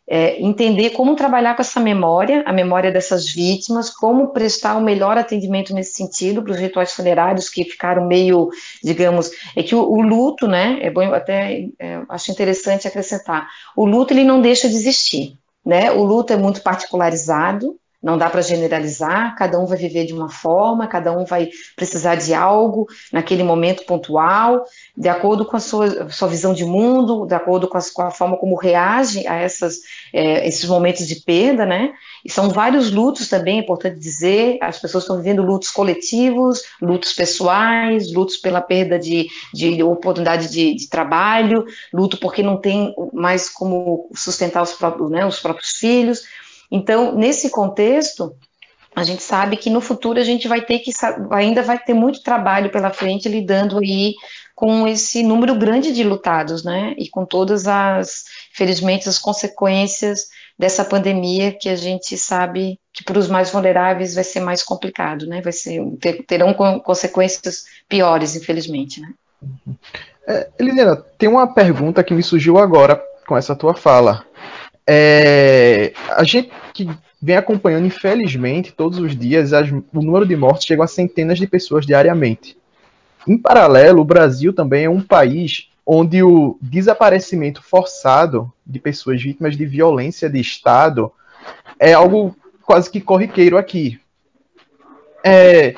é, 0.08 0.40
entender 0.42 0.90
como 0.90 1.16
trabalhar 1.16 1.54
com 1.54 1.62
essa 1.62 1.80
memória, 1.80 2.42
a 2.46 2.52
memória 2.52 2.90
dessas 2.90 3.30
vítimas, 3.30 3.88
como 3.88 4.32
prestar 4.32 4.76
o 4.76 4.80
um 4.80 4.84
melhor 4.84 5.16
atendimento 5.16 5.72
nesse 5.72 5.94
sentido 5.94 6.42
para 6.42 6.52
os 6.52 6.58
rituais 6.58 6.92
funerários 6.92 7.48
que 7.48 7.64
ficaram 7.64 8.06
meio, 8.06 8.50
digamos, 8.82 9.30
é 9.56 9.62
que 9.62 9.74
o, 9.74 9.82
o 9.82 10.00
luto, 10.02 10.46
né, 10.48 10.78
é 10.82 10.90
bom 10.90 11.12
até 11.14 11.68
é, 11.78 12.02
acho 12.08 12.30
interessante 12.30 12.88
acrescentar, 12.88 13.48
o 13.76 13.84
luto 13.84 14.12
ele 14.12 14.24
não 14.24 14.40
deixa 14.40 14.68
de 14.68 14.74
existir, 14.74 15.38
né? 15.64 15.92
O 15.92 16.02
luto 16.02 16.32
é 16.32 16.36
muito 16.36 16.60
particularizado, 16.62 17.76
não 18.02 18.18
dá 18.18 18.28
para 18.28 18.42
generalizar, 18.42 19.36
cada 19.36 19.58
um 19.60 19.66
vai 19.66 19.78
viver 19.78 20.04
de 20.04 20.12
uma 20.12 20.28
forma, 20.28 20.88
cada 20.88 21.16
um 21.16 21.24
vai 21.24 21.48
precisar 21.76 22.16
de 22.16 22.34
algo 22.34 22.88
naquele 23.12 23.44
momento 23.44 23.84
pontual, 23.84 24.64
de 24.96 25.08
acordo 25.08 25.44
com 25.44 25.56
a 25.56 25.60
sua, 25.60 26.10
sua 26.10 26.26
visão 26.26 26.52
de 26.52 26.64
mundo, 26.64 27.26
de 27.26 27.34
acordo 27.34 27.68
com 27.68 27.78
a, 27.78 27.80
com 27.94 28.02
a 28.02 28.10
forma 28.10 28.36
como 28.36 28.56
reage 28.56 29.26
a 29.26 29.36
essas, 29.36 29.76
é, 30.12 30.46
esses 30.48 30.68
momentos 30.68 31.06
de 31.06 31.16
perda, 31.16 31.64
né? 31.64 31.92
E 32.24 32.30
são 32.30 32.50
vários 32.50 32.90
lutos 32.90 33.28
também, 33.28 33.58
é 33.58 33.62
importante 33.62 33.98
dizer, 33.98 34.58
as 34.60 34.78
pessoas 34.78 35.04
estão 35.04 35.16
vivendo 35.16 35.42
lutos 35.42 35.70
coletivos, 35.70 36.62
lutos 36.80 37.12
pessoais, 37.12 38.12
lutos 38.12 38.36
pela 38.36 38.60
perda 38.60 38.98
de, 38.98 39.28
de 39.54 39.82
oportunidade 39.82 40.50
de, 40.50 40.74
de 40.74 40.88
trabalho, 40.88 41.64
luto 41.92 42.18
porque 42.18 42.42
não 42.42 42.56
tem 42.56 42.94
mais 43.12 43.48
como 43.48 44.08
sustentar 44.14 44.62
os 44.62 44.72
próprios, 44.72 45.10
né, 45.10 45.24
os 45.26 45.38
próprios 45.38 45.70
filhos, 45.72 46.22
então, 46.72 47.14
nesse 47.14 47.50
contexto, 47.50 48.34
a 48.96 49.04
gente 49.04 49.22
sabe 49.22 49.56
que 49.56 49.70
no 49.70 49.80
futuro 49.80 50.18
a 50.18 50.24
gente 50.24 50.48
vai 50.48 50.62
ter 50.62 50.78
que 50.78 50.90
ainda 51.30 51.62
vai 51.62 51.78
ter 51.78 51.94
muito 51.94 52.22
trabalho 52.22 52.70
pela 52.70 52.90
frente 52.90 53.28
lidando 53.28 53.78
aí 53.78 54.14
com 54.54 54.86
esse 54.86 55.22
número 55.22 55.54
grande 55.54 55.92
de 55.92 56.04
lutados, 56.04 56.64
né? 56.64 56.94
E 56.98 57.08
com 57.08 57.24
todas 57.24 57.66
as, 57.66 58.24
felizmente, 58.52 59.08
as 59.08 59.18
consequências 59.18 60.28
dessa 60.58 60.84
pandemia 60.84 61.52
que 61.52 61.68
a 61.68 61.76
gente 61.76 62.16
sabe 62.16 62.78
que 62.92 63.02
para 63.02 63.18
os 63.18 63.28
mais 63.28 63.50
vulneráveis 63.50 64.14
vai 64.14 64.24
ser 64.24 64.40
mais 64.40 64.62
complicado, 64.62 65.26
né? 65.26 65.40
Vai 65.40 65.52
ser 65.52 65.82
ter, 66.00 66.22
terão 66.24 66.54
consequências 66.54 67.64
piores, 67.88 68.36
infelizmente, 68.36 69.00
né? 69.00 69.12
É, 70.26 70.48
tem 71.18 71.28
uma 71.28 71.52
pergunta 71.52 72.04
que 72.04 72.14
me 72.14 72.22
surgiu 72.22 72.58
agora 72.58 73.02
com 73.26 73.36
essa 73.36 73.56
tua 73.56 73.74
fala. 73.74 74.24
É, 74.86 75.92
a 76.10 76.22
gente 76.24 76.50
que 76.72 76.88
vem 77.20 77.36
acompanhando, 77.36 77.86
infelizmente, 77.86 78.72
todos 78.72 78.98
os 78.98 79.16
dias, 79.16 79.52
as, 79.52 79.70
o 79.70 80.02
número 80.02 80.26
de 80.26 80.36
mortes 80.36 80.66
chega 80.66 80.84
a 80.84 80.86
centenas 80.88 81.38
de 81.38 81.46
pessoas 81.46 81.86
diariamente. 81.86 82.56
Em 83.26 83.38
paralelo, 83.38 84.00
o 84.00 84.04
Brasil 84.04 84.52
também 84.52 84.84
é 84.84 84.90
um 84.90 85.00
país 85.00 85.68
onde 85.86 86.22
o 86.22 86.58
desaparecimento 86.60 87.62
forçado 87.62 88.52
de 88.66 88.78
pessoas 88.78 89.22
vítimas 89.22 89.56
de 89.56 89.66
violência 89.66 90.28
de 90.28 90.40
Estado 90.40 91.12
é 91.78 91.92
algo 91.92 92.36
quase 92.64 92.90
que 92.90 93.00
corriqueiro 93.00 93.58
aqui. 93.58 94.00
É, 95.24 95.74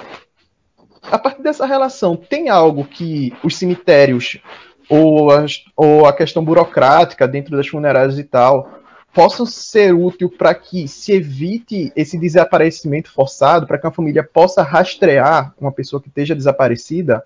a 1.03 1.19
partir 1.19 1.43
dessa 1.43 1.67
relação, 1.67 2.17
tem 2.17 2.49
algo 2.49 2.85
que 2.85 3.33
os 3.43 3.57
cemitérios 3.57 4.39
ou, 4.89 5.31
as, 5.31 5.65
ou 5.77 6.07
a 6.07 6.13
questão 6.13 6.45
burocrática 6.45 7.27
dentro 7.27 7.57
das 7.57 7.67
funerárias 7.67 8.19
e 8.19 8.25
tal 8.25 8.84
possam 9.15 9.47
ser 9.47 9.95
útil 9.95 10.29
para 10.29 10.53
que 10.55 10.89
se 10.89 11.13
evite 11.13 11.93
esse 11.95 12.19
desaparecimento 12.19 13.13
forçado, 13.13 13.67
para 13.67 13.79
que 13.79 13.87
a 13.87 13.93
família 13.93 14.25
possa 14.25 14.63
rastrear 14.63 15.55
uma 15.61 15.71
pessoa 15.71 16.03
que 16.03 16.09
esteja 16.09 16.35
desaparecida? 16.35 17.25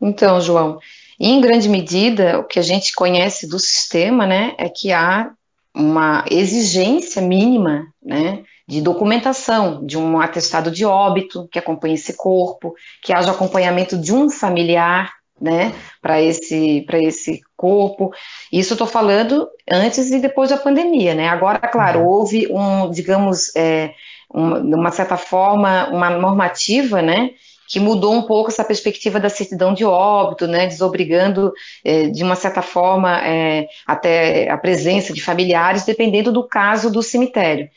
Então, 0.00 0.40
João, 0.40 0.78
em 1.18 1.40
grande 1.40 1.68
medida, 1.68 2.40
o 2.40 2.44
que 2.44 2.58
a 2.58 2.62
gente 2.62 2.92
conhece 2.92 3.48
do 3.48 3.58
sistema, 3.58 4.26
né, 4.26 4.54
é 4.58 4.68
que 4.68 4.92
há 4.92 5.30
uma 5.74 6.24
exigência 6.30 7.22
mínima, 7.22 7.86
né, 8.02 8.42
de 8.68 8.80
documentação, 8.80 9.86
de 9.86 9.96
um 9.96 10.20
atestado 10.20 10.70
de 10.70 10.84
óbito 10.84 11.48
que 11.52 11.58
acompanhe 11.58 11.94
esse 11.94 12.14
corpo, 12.14 12.74
que 13.02 13.12
haja 13.12 13.30
acompanhamento 13.30 13.96
de 13.96 14.12
um 14.12 14.28
familiar, 14.28 15.12
né, 15.40 15.72
para 16.02 16.20
esse, 16.20 16.82
para 16.86 16.98
esse 16.98 17.42
corpo. 17.56 18.12
Isso 18.52 18.72
eu 18.72 18.76
estou 18.76 18.86
falando 18.86 19.48
antes 19.70 20.10
e 20.10 20.20
depois 20.20 20.50
da 20.50 20.56
pandemia, 20.56 21.14
né? 21.14 21.28
Agora, 21.28 21.58
claro, 21.58 22.00
uhum. 22.00 22.06
houve 22.06 22.48
um, 22.50 22.90
digamos, 22.90 23.54
é, 23.56 23.92
uma, 24.32 24.60
de 24.60 24.74
uma 24.74 24.90
certa 24.90 25.16
forma, 25.16 25.88
uma 25.88 26.10
normativa, 26.10 27.00
né, 27.00 27.30
que 27.68 27.80
mudou 27.80 28.14
um 28.14 28.22
pouco 28.22 28.50
essa 28.50 28.62
perspectiva 28.62 29.18
da 29.18 29.28
certidão 29.28 29.74
de 29.74 29.84
óbito, 29.84 30.46
né, 30.46 30.66
desobrigando, 30.66 31.52
é, 31.84 32.08
de 32.08 32.22
uma 32.22 32.36
certa 32.36 32.62
forma, 32.62 33.20
é, 33.26 33.66
até 33.86 34.48
a 34.48 34.56
presença 34.56 35.12
de 35.12 35.20
familiares, 35.20 35.84
dependendo 35.84 36.30
do 36.30 36.46
caso 36.46 36.90
do 36.90 37.02
cemitério. 37.02 37.68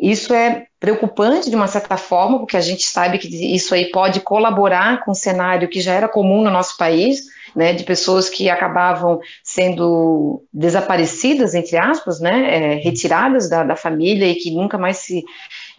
Isso 0.00 0.32
é 0.32 0.66
preocupante 0.80 1.50
de 1.50 1.56
uma 1.56 1.68
certa 1.68 1.96
forma, 1.96 2.38
porque 2.38 2.56
a 2.56 2.60
gente 2.60 2.84
sabe 2.84 3.18
que 3.18 3.28
isso 3.54 3.74
aí 3.74 3.90
pode 3.90 4.20
colaborar 4.20 5.04
com 5.04 5.12
um 5.12 5.14
cenário 5.14 5.68
que 5.68 5.80
já 5.80 5.92
era 5.92 6.08
comum 6.08 6.42
no 6.42 6.50
nosso 6.50 6.76
país, 6.76 7.22
né, 7.54 7.72
de 7.72 7.84
pessoas 7.84 8.28
que 8.28 8.50
acabavam 8.50 9.20
sendo 9.42 10.44
desaparecidas, 10.52 11.54
entre 11.54 11.76
aspas, 11.76 12.20
né, 12.20 12.54
é, 12.54 12.74
retiradas 12.76 13.48
da, 13.48 13.62
da, 13.62 13.76
família 13.76 14.26
e 14.26 14.34
que 14.34 14.50
nunca 14.50 14.76
mais 14.76 14.98
se, 14.98 15.22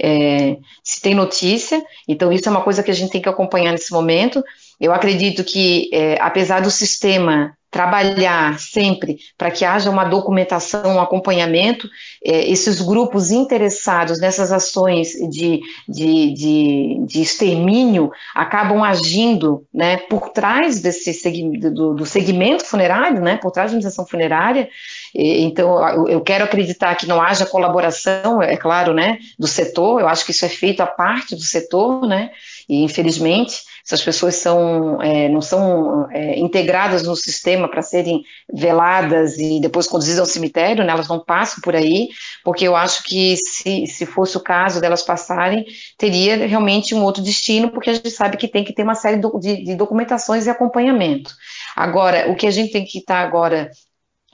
é, 0.01 0.57
se 0.83 1.01
tem 1.01 1.13
notícia. 1.13 1.83
Então, 2.07 2.31
isso 2.31 2.47
é 2.47 2.51
uma 2.51 2.63
coisa 2.63 2.81
que 2.81 2.91
a 2.91 2.93
gente 2.93 3.11
tem 3.11 3.21
que 3.21 3.29
acompanhar 3.29 3.71
nesse 3.71 3.91
momento. 3.91 4.43
Eu 4.79 4.93
acredito 4.93 5.43
que, 5.43 5.89
é, 5.93 6.17
apesar 6.19 6.61
do 6.61 6.71
sistema 6.71 7.55
trabalhar 7.75 8.57
sempre 8.57 9.17
para 9.37 9.51
que 9.51 9.65
haja 9.65 9.89
uma 9.89 10.05
documentação, 10.05 10.95
um 10.95 11.01
acompanhamento, 11.01 11.89
é, 12.23 12.49
esses 12.49 12.79
grupos 12.79 13.31
interessados 13.31 14.17
nessas 14.17 14.49
ações 14.49 15.09
de, 15.29 15.59
de, 15.85 16.33
de, 16.33 17.05
de 17.05 17.21
extermínio 17.21 18.09
acabam 18.33 18.81
agindo 18.81 19.65
né, 19.73 19.97
por 19.97 20.29
trás 20.29 20.79
desse 20.79 21.29
do, 21.69 21.93
do, 21.95 22.05
segmento 22.05 22.63
funerário, 22.63 23.19
né, 23.19 23.35
por 23.35 23.51
trás 23.51 23.71
da 23.71 23.75
organização 23.75 24.07
funerária. 24.07 24.69
Então, 25.13 26.07
eu 26.07 26.21
quero 26.21 26.45
acreditar 26.45 26.95
que 26.95 27.05
não 27.05 27.21
haja 27.21 27.45
colaboração, 27.45 28.41
é 28.41 28.55
claro, 28.55 28.93
né, 28.93 29.17
do 29.37 29.47
setor, 29.47 29.99
eu 29.99 30.07
acho 30.07 30.23
que 30.23 30.31
isso 30.31 30.45
é 30.45 30.49
feito 30.49 30.79
a 30.79 30.87
parte 30.87 31.35
do 31.35 31.41
setor, 31.41 32.07
né, 32.07 32.31
e 32.69 32.85
infelizmente 32.85 33.74
essas 33.85 34.01
pessoas 34.01 34.35
são, 34.35 34.99
é, 34.99 35.29
não 35.29 35.41
são 35.41 36.09
é, 36.11 36.39
integradas 36.39 37.03
no 37.03 37.15
sistema 37.15 37.69
para 37.69 37.83
serem 37.83 38.23
veladas 38.51 39.37
e 39.37 39.59
depois 39.61 39.85
conduzidas 39.85 40.19
ao 40.19 40.25
cemitério, 40.25 40.83
né, 40.83 40.91
elas 40.91 41.07
não 41.07 41.19
passam 41.19 41.61
por 41.61 41.75
aí, 41.75 42.09
porque 42.43 42.67
eu 42.67 42.75
acho 42.75 43.03
que 43.03 43.37
se, 43.37 43.85
se 43.85 44.05
fosse 44.07 44.35
o 44.37 44.43
caso 44.43 44.81
delas 44.81 45.03
passarem, 45.03 45.65
teria 45.99 46.47
realmente 46.47 46.95
um 46.95 47.03
outro 47.03 47.21
destino, 47.21 47.69
porque 47.69 47.91
a 47.91 47.93
gente 47.93 48.09
sabe 48.09 48.37
que 48.37 48.47
tem 48.47 48.63
que 48.63 48.73
ter 48.73 48.81
uma 48.81 48.95
série 48.95 49.21
de, 49.39 49.63
de 49.63 49.75
documentações 49.75 50.47
e 50.47 50.49
acompanhamento. 50.49 51.31
Agora, 51.75 52.31
o 52.31 52.35
que 52.35 52.47
a 52.47 52.51
gente 52.51 52.71
tem 52.71 52.85
que 52.85 52.97
estar 52.97 53.21
tá 53.21 53.27
agora 53.27 53.69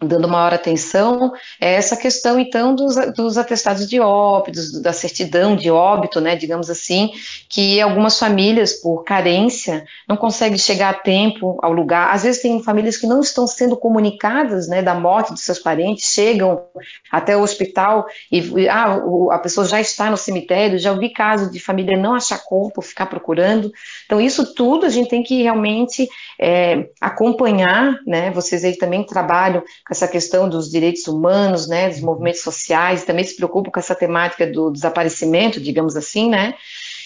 dando 0.02 0.28
maior 0.28 0.54
atenção 0.54 1.32
é 1.60 1.74
essa 1.74 1.96
questão 1.96 2.40
então 2.40 2.74
dos, 2.74 2.96
dos 3.14 3.38
atestados 3.38 3.88
de 3.88 4.00
óbito, 4.00 4.82
da 4.82 4.94
certidão 4.94 5.56
de 5.56 5.70
óbito, 5.70 6.20
né, 6.20 6.36
digamos 6.36 6.70
assim, 6.70 7.12
que 7.50 7.80
algumas 7.80 8.18
famílias 8.18 8.74
por 8.74 9.04
carência 9.04 9.86
não 10.08 10.18
conseguem 10.18 10.58
chegar 10.58 10.90
a 10.90 10.94
tempo 10.94 11.58
ao 11.62 11.72
lugar. 11.72 12.14
Às 12.14 12.24
vezes 12.24 12.42
tem 12.42 12.62
famílias 12.64 12.98
que 12.98 13.08
não 13.08 13.22
estão 13.22 13.46
sendo 13.46 13.78
comunicadas, 13.78 14.68
né, 14.68 14.82
da 14.82 14.96
morte 14.96 15.32
dos 15.32 15.42
seus 15.42 15.60
parentes, 15.60 16.12
chegam 16.12 16.64
até 17.12 17.36
o 17.36 17.42
hospital 17.42 18.06
e 18.32 18.68
ah, 18.68 19.00
a 19.32 19.40
pessoa 19.40 19.68
já 19.68 19.80
está 19.80 20.10
no 20.10 20.18
cemitério. 20.18 20.80
Já 20.80 20.92
ouvi 20.92 21.10
casos 21.10 21.52
de 21.52 21.60
família 21.60 21.98
não 21.98 22.14
achar 22.14 22.40
corpo, 22.44 22.82
ficar 22.82 23.06
procurando. 23.06 23.72
Então 24.06 24.20
isso 24.20 24.54
tudo 24.54 24.86
a 24.86 24.90
gente 24.90 25.10
tem 25.10 25.24
que 25.24 25.44
realmente 25.44 26.08
é, 26.40 26.90
acompanhar, 27.00 28.00
né. 28.06 28.32
Vocês 28.32 28.64
aí 28.64 28.78
também 28.78 29.06
trabalham 29.06 29.64
essa 29.92 30.08
questão 30.08 30.48
dos 30.48 30.72
direitos 30.72 31.06
humanos, 31.08 31.68
né, 31.68 31.90
dos 31.90 32.00
movimentos 32.00 32.42
sociais, 32.42 33.04
também 33.04 33.26
se 33.26 33.36
preocupa 33.36 33.70
com 33.70 33.80
essa 33.80 33.94
temática 33.94 34.48
do 34.48 34.72
desaparecimento, 34.72 35.60
digamos 35.60 35.98
assim, 35.98 36.30
né? 36.30 36.56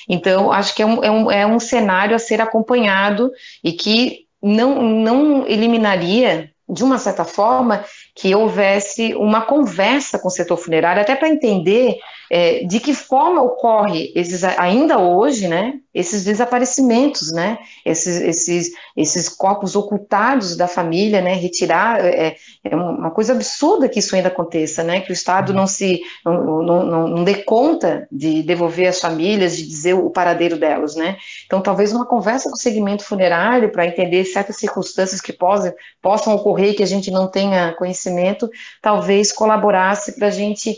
Então, 0.07 0.51
acho 0.51 0.75
que 0.75 0.83
é 0.83 0.85
um, 0.85 1.03
é 1.03 1.09
um, 1.09 1.31
é 1.31 1.47
um 1.47 1.59
cenário 1.59 2.15
a 2.15 2.19
ser 2.19 2.39
acompanhado 2.39 3.31
e 3.63 3.73
que 3.73 4.25
não, 4.41 4.83
não 4.83 5.47
eliminaria, 5.47 6.51
de 6.69 6.83
uma 6.83 6.99
certa 6.99 7.25
forma, 7.25 7.83
que 8.13 8.35
houvesse 8.35 9.15
uma 9.15 9.41
conversa 9.41 10.19
com 10.19 10.27
o 10.27 10.31
setor 10.31 10.57
funerário, 10.57 11.01
até 11.01 11.15
para 11.15 11.29
entender 11.29 11.97
é, 12.29 12.63
de 12.63 12.79
que 12.79 12.93
forma 12.93 13.41
ocorre 13.41 14.11
esses, 14.15 14.43
ainda 14.43 14.99
hoje, 14.99 15.47
né, 15.47 15.75
esses 15.93 16.23
desaparecimentos, 16.23 17.31
né, 17.31 17.57
esses, 17.85 18.21
esses, 18.21 18.71
esses 18.95 19.29
corpos 19.29 19.75
ocultados 19.75 20.55
da 20.55 20.67
família, 20.67 21.21
né, 21.21 21.33
retirar, 21.33 22.03
é, 22.03 22.35
é 22.63 22.75
uma 22.75 23.11
coisa 23.11 23.33
absurda 23.33 23.87
que 23.87 23.99
isso 23.99 24.15
ainda 24.15 24.27
aconteça, 24.27 24.83
né, 24.83 25.01
que 25.01 25.11
o 25.11 25.13
Estado 25.13 25.53
não 25.53 25.67
se, 25.67 26.01
não, 26.25 26.63
não, 26.63 27.07
não 27.07 27.23
dê 27.23 27.35
conta 27.35 28.07
de 28.11 28.43
devolver 28.43 28.87
as 28.87 28.99
famílias, 28.99 29.55
de 29.55 29.65
dizer 29.65 29.93
o 29.93 30.09
paradeiro 30.09 30.57
delas, 30.57 30.95
né, 30.95 31.17
então 31.45 31.61
talvez 31.61 31.93
uma 31.93 32.05
conversa 32.05 32.49
com 32.49 32.55
o 32.55 32.59
segmento 32.59 33.03
funerário 33.03 33.71
para 33.71 33.85
entender 33.85 34.25
certas 34.25 34.57
circunstâncias 34.57 35.21
que 35.21 35.31
possam, 35.31 35.73
possam 36.01 36.35
ocorrer 36.35 36.75
que 36.75 36.83
a 36.83 36.87
gente 36.87 37.11
não 37.11 37.27
tenha 37.27 37.73
conhecimento 37.73 38.49
talvez 38.81 39.31
colaborasse 39.31 40.15
para 40.15 40.27
a 40.27 40.31
gente, 40.31 40.77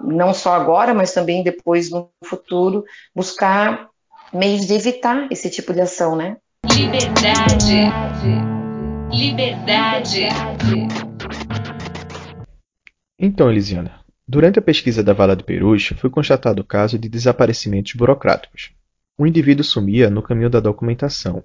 não 0.00 0.34
só 0.34 0.54
agora, 0.54 0.94
mas 0.94 1.12
também 1.12 1.42
depois 1.42 1.90
no 1.90 2.10
futuro, 2.24 2.84
buscar 3.14 3.88
meios 4.32 4.66
de 4.66 4.74
evitar 4.74 5.28
esse 5.30 5.50
tipo 5.50 5.72
de 5.72 5.80
ação, 5.80 6.16
né? 6.16 6.36
Liberdade. 6.72 7.90
Liberdade. 9.12 10.28
Então, 13.18 13.50
Elisiana, 13.50 14.00
durante 14.26 14.58
a 14.58 14.62
pesquisa 14.62 15.02
da 15.02 15.12
Vala 15.12 15.36
de 15.36 15.44
Perus, 15.44 15.92
foi 15.98 16.10
constatado 16.10 16.62
o 16.62 16.64
caso 16.64 16.98
de 16.98 17.08
desaparecimentos 17.08 17.92
burocráticos. 17.94 18.72
O 19.16 19.26
indivíduo 19.26 19.64
sumia 19.64 20.10
no 20.10 20.22
caminho 20.22 20.50
da 20.50 20.58
documentação. 20.58 21.44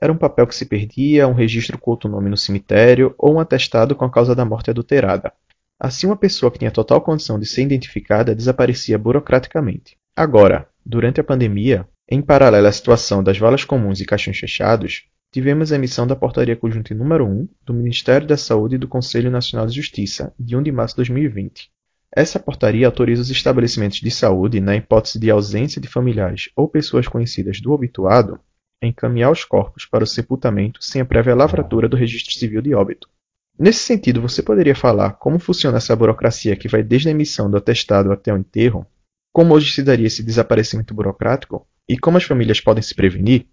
Era 0.00 0.12
um 0.12 0.16
papel 0.16 0.46
que 0.46 0.54
se 0.54 0.66
perdia, 0.66 1.28
um 1.28 1.34
registro 1.34 1.78
com 1.78 1.90
outro 1.90 2.10
nome 2.10 2.30
no 2.30 2.36
cemitério 2.36 3.14
ou 3.18 3.34
um 3.34 3.40
atestado 3.40 3.94
com 3.94 4.04
a 4.04 4.10
causa 4.10 4.34
da 4.34 4.44
morte 4.44 4.70
adulterada. 4.70 5.32
Assim, 5.78 6.06
uma 6.06 6.16
pessoa 6.16 6.50
que 6.50 6.58
tinha 6.58 6.70
total 6.70 7.00
condição 7.00 7.38
de 7.38 7.46
ser 7.46 7.62
identificada 7.62 8.34
desaparecia 8.34 8.98
burocraticamente. 8.98 9.96
Agora, 10.16 10.68
durante 10.84 11.20
a 11.20 11.24
pandemia, 11.24 11.88
em 12.08 12.22
paralelo 12.22 12.66
à 12.66 12.72
situação 12.72 13.22
das 13.22 13.38
valas 13.38 13.64
comuns 13.64 14.00
e 14.00 14.04
caixões 14.04 14.38
fechados, 14.38 15.04
tivemos 15.32 15.72
a 15.72 15.76
emissão 15.76 16.06
da 16.06 16.14
Portaria 16.14 16.54
Conjunta 16.54 16.94
número 16.94 17.26
1 17.26 17.48
do 17.64 17.74
Ministério 17.74 18.26
da 18.26 18.36
Saúde 18.36 18.76
e 18.76 18.78
do 18.78 18.86
Conselho 18.86 19.30
Nacional 19.30 19.66
de 19.66 19.74
Justiça, 19.74 20.32
de 20.38 20.56
1 20.56 20.62
de 20.62 20.70
março 20.70 20.94
de 20.94 20.98
2020. 20.98 21.70
Essa 22.16 22.38
portaria 22.38 22.86
autoriza 22.86 23.22
os 23.22 23.30
estabelecimentos 23.30 23.98
de 23.98 24.10
saúde, 24.10 24.60
na 24.60 24.76
hipótese 24.76 25.18
de 25.18 25.28
ausência 25.28 25.80
de 25.80 25.88
familiares 25.88 26.48
ou 26.54 26.68
pessoas 26.68 27.08
conhecidas 27.08 27.60
do 27.60 27.72
obituado, 27.72 28.38
a 28.80 28.86
encaminhar 28.86 29.32
os 29.32 29.44
corpos 29.44 29.84
para 29.84 30.04
o 30.04 30.06
sepultamento 30.06 30.78
sem 30.80 31.00
a 31.00 31.04
prévia 31.04 31.34
lavratura 31.34 31.88
do 31.88 31.96
registro 31.96 32.32
civil 32.32 32.62
de 32.62 32.72
óbito. 32.72 33.08
Nesse 33.56 33.80
sentido, 33.80 34.20
você 34.20 34.42
poderia 34.42 34.74
falar 34.74 35.12
como 35.12 35.38
funciona 35.38 35.76
essa 35.76 35.94
burocracia 35.94 36.56
que 36.56 36.66
vai 36.66 36.82
desde 36.82 37.08
a 37.08 37.12
emissão 37.12 37.48
do 37.48 37.56
atestado 37.56 38.10
até 38.10 38.32
o 38.32 38.36
enterro? 38.36 38.84
Como 39.32 39.54
hoje 39.54 39.72
se 39.72 39.82
daria 39.82 40.08
esse 40.08 40.24
desaparecimento 40.24 40.92
burocrático? 40.92 41.64
E 41.88 41.96
como 41.96 42.16
as 42.16 42.24
famílias 42.24 42.60
podem 42.60 42.82
se 42.82 42.94
prevenir? 42.94 43.46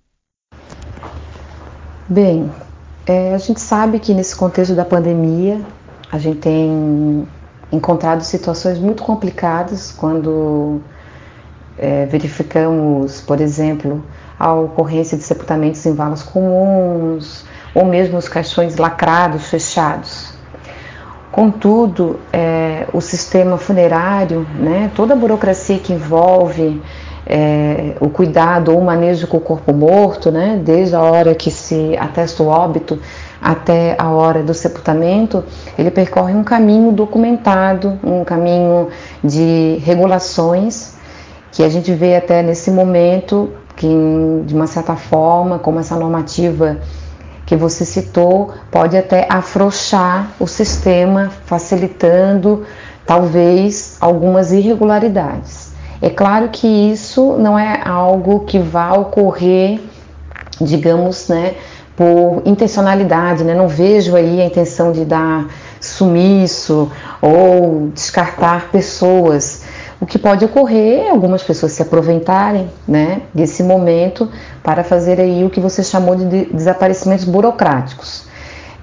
Bem, 2.10 2.52
é, 3.06 3.36
a 3.36 3.38
gente 3.38 3.62
sabe 3.62 4.00
que 4.00 4.14
nesse 4.14 4.36
contexto 4.36 4.74
da 4.74 4.84
pandemia 4.84 5.62
a 6.12 6.18
gente 6.18 6.40
tem 6.40 7.28
encontrado 7.72 8.22
situações 8.24 8.80
muito 8.80 9.04
complicadas 9.04 9.92
quando 9.92 10.82
é, 11.78 12.08
verificamos, 12.08 13.22
por 13.22 13.40
exemplo, 13.40 14.04
a 14.38 14.52
ocorrência 14.52 15.16
de 15.16 15.24
sepultamentos 15.24 15.86
em 15.86 15.94
valas 15.94 16.24
comuns 16.24 17.46
ou 17.74 17.86
mesmo 17.86 18.18
os 18.18 18.28
caixões 18.28 18.78
lacrados, 18.78 19.48
fechados. 19.48 20.34
Contudo, 21.32 22.20
é, 22.34 22.88
o 22.92 23.00
sistema 23.00 23.58
funerário, 23.58 24.46
né, 24.60 24.92
toda 24.94 25.14
a 25.14 25.16
burocracia 25.16 25.80
que 25.80 25.94
envolve 25.94 26.82
é, 27.26 27.96
o 28.02 28.10
cuidado 28.10 28.74
ou 28.74 28.80
o 28.80 28.84
manejo 28.84 29.28
com 29.28 29.38
o 29.38 29.42
corpo 29.42 29.72
morto, 29.72 30.30
né, 30.30 30.60
desde 30.62 30.94
a 30.94 31.02
hora 31.02 31.34
que 31.34 31.50
se 31.50 31.96
atesta 31.98 32.44
o 32.44 32.48
óbito 32.48 33.00
até 33.42 33.96
a 33.98 34.10
hora 34.10 34.44
do 34.44 34.54
sepultamento, 34.54 35.44
ele 35.78 35.90
percorre 35.90 36.34
um 36.34 36.44
caminho 36.44 36.92
documentado, 36.92 37.98
um 38.04 38.26
caminho 38.26 38.90
de 39.24 39.82
regulações 39.86 40.96
que 41.52 41.64
a 41.64 41.70
gente 41.70 41.94
vê 41.94 42.16
até 42.16 42.44
nesse 42.44 42.70
momento 42.70 43.54
que, 43.76 43.88
de 44.46 44.54
uma 44.54 44.68
certa 44.68 44.96
forma, 44.96 45.58
como 45.58 45.80
essa 45.80 45.96
normativa 45.96 46.78
que 47.52 47.56
você 47.58 47.84
citou, 47.84 48.54
pode 48.72 48.96
até 48.96 49.28
afrouxar 49.30 50.32
o 50.40 50.48
sistema, 50.48 51.30
facilitando 51.46 52.64
talvez 53.06 53.98
algumas 54.00 54.54
irregularidades. 54.54 55.74
É 56.02 56.10
claro 56.10 56.48
que 56.48 56.66
isso 56.66 57.36
não 57.38 57.60
é 57.60 57.82
algo 57.84 58.46
que 58.46 58.58
vá 58.58 58.94
ocorrer, 58.94 59.82
digamos, 60.62 61.28
né, 61.28 61.56
por 61.94 62.42
intencionalidade, 62.46 63.44
né? 63.44 63.54
Não 63.54 63.68
vejo 63.68 64.16
aí 64.16 64.40
a 64.40 64.46
intenção 64.46 64.94
de 64.94 65.04
dar 65.04 65.46
sumiço 65.82 66.90
ou 67.22 67.90
descartar 67.94 68.70
pessoas. 68.72 69.64
O 70.02 70.06
que 70.08 70.18
pode 70.18 70.44
ocorrer 70.44 71.06
é 71.06 71.10
algumas 71.12 71.44
pessoas 71.44 71.74
se 71.74 71.82
aproveitarem, 71.84 72.68
né, 72.88 73.22
desse 73.32 73.62
momento 73.62 74.28
para 74.64 74.84
fazer 74.84 75.22
aí 75.22 75.46
o 75.46 75.50
que 75.50 75.60
você 75.60 75.84
chamou 75.84 76.16
de 76.16 76.46
desaparecimentos 76.46 77.24
burocráticos. 77.24 78.26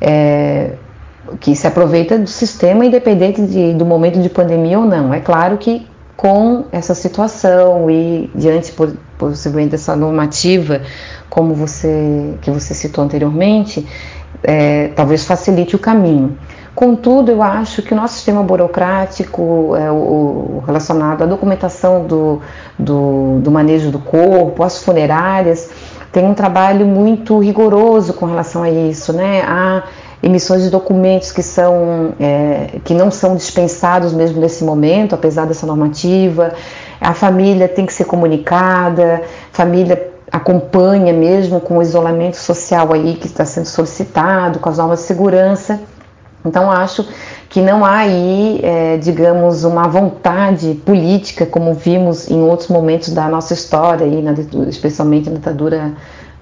É, 0.01 0.75
que 1.41 1.55
se 1.55 1.67
aproveita 1.67 2.17
do 2.17 2.29
sistema 2.29 2.87
independente 2.87 3.43
de, 3.43 3.75
do 3.75 3.85
momento 3.85 4.21
de 4.21 4.31
pandemia 4.31 4.79
ou 4.79 4.87
não. 4.87 5.13
É 5.13 5.21
claro 5.21 5.59
que 5.59 5.87
com 6.17 6.65
essa 6.73 6.95
situação 6.95 7.91
e 7.91 8.31
diante 8.35 8.75
possivelmente 9.19 9.71
dessa 9.71 9.95
normativa, 9.95 10.83
como 11.29 11.55
você 11.55 12.35
que 12.41 12.51
você 12.51 12.75
citou 12.75 13.05
anteriormente, 13.05 13.87
é, 14.43 14.89
talvez 14.89 15.25
facilite 15.25 15.77
o 15.77 15.79
caminho. 15.79 16.37
Contudo, 16.79 17.33
eu 17.33 17.43
acho 17.43 17.83
que 17.83 17.93
o 17.93 17.97
nosso 17.97 18.15
sistema 18.15 18.41
burocrático, 18.41 19.75
é, 19.75 19.91
o, 19.91 20.63
relacionado 20.65 21.25
à 21.25 21.27
documentação 21.27 22.07
do, 22.07 22.41
do, 22.79 23.41
do 23.41 23.51
manejo 23.51 23.91
do 23.91 23.99
corpo, 23.99 24.63
as 24.63 24.81
funerárias, 24.81 25.71
tem 26.13 26.25
um 26.25 26.35
trabalho 26.35 26.87
muito 26.87 27.41
rigoroso 27.41 28.13
com 28.13 28.27
relação 28.27 28.63
a 28.63 28.71
isso, 28.71 29.13
né? 29.13 29.43
Há 29.45 29.83
emissões 30.23 30.63
de 30.63 30.71
documentos 30.71 31.33
que, 31.33 31.43
são, 31.43 32.15
é, 32.21 32.79
que 32.85 32.95
não 32.95 33.11
são 33.11 33.35
dispensados 33.35 34.13
mesmo 34.13 34.41
nesse 34.41 34.63
momento, 34.63 35.17
apesar 35.17 35.47
dessa 35.47 35.67
normativa. 35.67 36.53
A 37.01 37.13
família 37.13 37.67
tem 37.67 37.87
que 37.87 37.93
ser 37.93 38.05
comunicada, 38.05 39.23
família 39.51 40.13
acompanha 40.31 41.13
mesmo 41.13 41.61
com 41.61 41.79
o 41.79 41.83
isolamento 41.83 42.37
social 42.37 42.93
aí 42.93 43.17
que 43.17 43.27
está 43.27 43.45
sendo 43.45 43.67
solicitado, 43.67 44.61
com 44.61 44.69
as 44.69 44.79
normas 44.79 45.01
de 45.01 45.07
segurança. 45.07 45.81
Então 46.49 46.71
acho 46.71 47.07
que 47.49 47.61
não 47.61 47.85
há 47.85 47.99
aí, 47.99 48.61
é, 48.63 48.97
digamos, 48.99 49.65
uma 49.65 49.87
vontade 49.89 50.75
política 50.85 51.47
como 51.47 51.73
vimos 51.75 52.31
em 52.31 52.41
outros 52.41 52.69
momentos 52.69 53.11
da 53.11 53.29
nossa 53.29 53.55
história, 53.55 54.05
aí, 54.05 54.21
na, 54.21 54.35
especialmente 54.69 55.31
na 55.31 55.37
ditadura, 55.37 55.93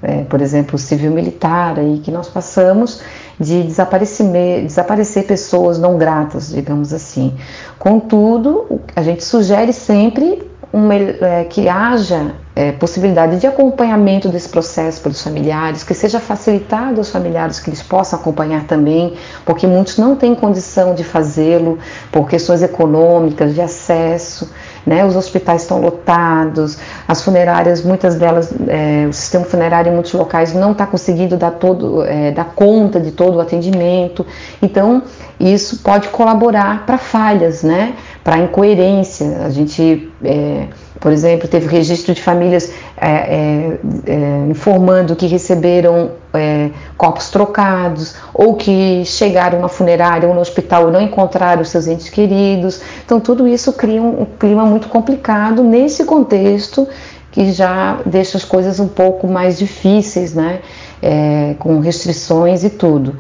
é, 0.03 0.23
por 0.25 0.41
exemplo, 0.41 0.79
civil-militar 0.79 1.79
aí 1.79 2.01
que 2.03 2.11
nós 2.11 2.29
passamos, 2.29 3.03
de 3.39 3.63
desaparecer 3.65 5.27
pessoas 5.27 5.79
não 5.79 5.99
gratas, 5.99 6.49
digamos 6.49 6.93
assim. 6.93 7.35
Contudo, 7.79 8.81
a 8.95 9.03
gente 9.03 9.23
sugere 9.23 9.73
sempre 9.73 10.43
uma, 10.77 10.95
é, 10.95 11.45
que 11.49 11.71
haja 11.71 12.35
é, 12.55 12.71
possibilidade 12.71 13.41
de 13.41 13.47
acompanhamento 13.47 14.29
desse 14.29 14.49
processo 14.49 15.01
pelos 15.01 15.23
familiares, 15.23 15.83
que 15.83 15.95
seja 15.95 16.21
facilitado 16.21 16.99
aos 16.99 17.09
familiares 17.09 17.59
que 17.59 17.71
eles 17.71 17.83
possam 17.83 18.19
acompanhar 18.19 18.65
também, 18.65 19.15
porque 19.45 19.67
muitos 19.67 19.97
não 19.97 20.15
têm 20.17 20.35
condição 20.35 20.95
de 20.95 21.03
fazê-lo 21.03 21.79
por 22.13 22.29
questões 22.29 22.63
econômicas, 22.63 23.55
de 23.55 23.63
acesso. 23.63 24.51
Né? 24.87 25.05
Os 25.05 25.17
hospitais 25.17 25.63
estão 25.63 25.81
lotados, 25.81 26.79
as 27.09 27.23
funerárias, 27.23 27.83
muitas 27.83 28.15
delas, 28.15 28.55
é, 28.69 29.07
o 29.09 29.13
sistema 29.13 29.45
funerário 29.45 29.91
em 29.91 29.95
muitos 29.95 30.13
locais 30.13 30.55
não 30.55 30.73
está 30.73 30.87
conseguindo 30.87 31.37
dar, 31.37 31.53
todo, 31.53 32.05
é, 32.05 32.31
dar 32.31 32.45
conta 32.55 33.01
de 33.01 33.11
todo 33.11 33.37
o 33.37 33.41
atendimento. 33.41 34.25
Então, 34.63 35.03
isso 35.41 35.79
pode 35.83 36.09
colaborar 36.11 36.87
para 36.87 36.99
falhas, 36.99 37.63
né? 37.63 37.95
Para 38.27 38.39
incoerência. 38.39 39.45
A 39.45 39.51
gente, 39.51 40.11
é, 40.25 40.67
por 40.99 41.13
exemplo, 41.13 41.47
teve 41.47 41.69
registro 41.69 42.13
de 42.13 42.21
famílias 42.21 42.73
é, 42.97 43.09
é, 43.09 43.79
é 44.05 44.47
informando 44.51 45.15
que 45.15 45.29
receberam 45.29 46.11
é, 46.35 46.71
corpos 46.97 47.31
trocados 47.31 48.17
ou 48.35 48.57
que 48.57 49.05
chegaram 49.05 49.61
na 49.61 49.69
funerária 49.69 50.29
ou 50.29 50.35
no 50.35 50.41
hospital 50.41 50.89
e 50.89 50.91
não 50.91 51.01
encontraram 51.01 51.63
seus 51.63 51.87
entes 51.87 52.09
queridos. 52.09 52.81
Então, 53.05 53.21
tudo 53.21 53.47
isso 53.47 53.73
cria 53.73 54.03
um, 54.03 54.23
um 54.23 54.25
clima 54.25 54.67
muito 54.67 54.89
complicado 54.89 55.63
nesse 55.63 56.05
contexto 56.05 56.89
que 57.31 57.53
já 57.53 58.01
deixa 58.05 58.39
as 58.39 58.45
coisas 58.45 58.81
um 58.81 58.89
pouco 58.89 59.29
mais 59.29 59.57
difíceis, 59.57 60.35
né? 60.35 60.63
É, 61.01 61.55
com 61.61 61.79
restrições 61.79 62.65
e 62.65 62.71
tudo. 62.71 63.15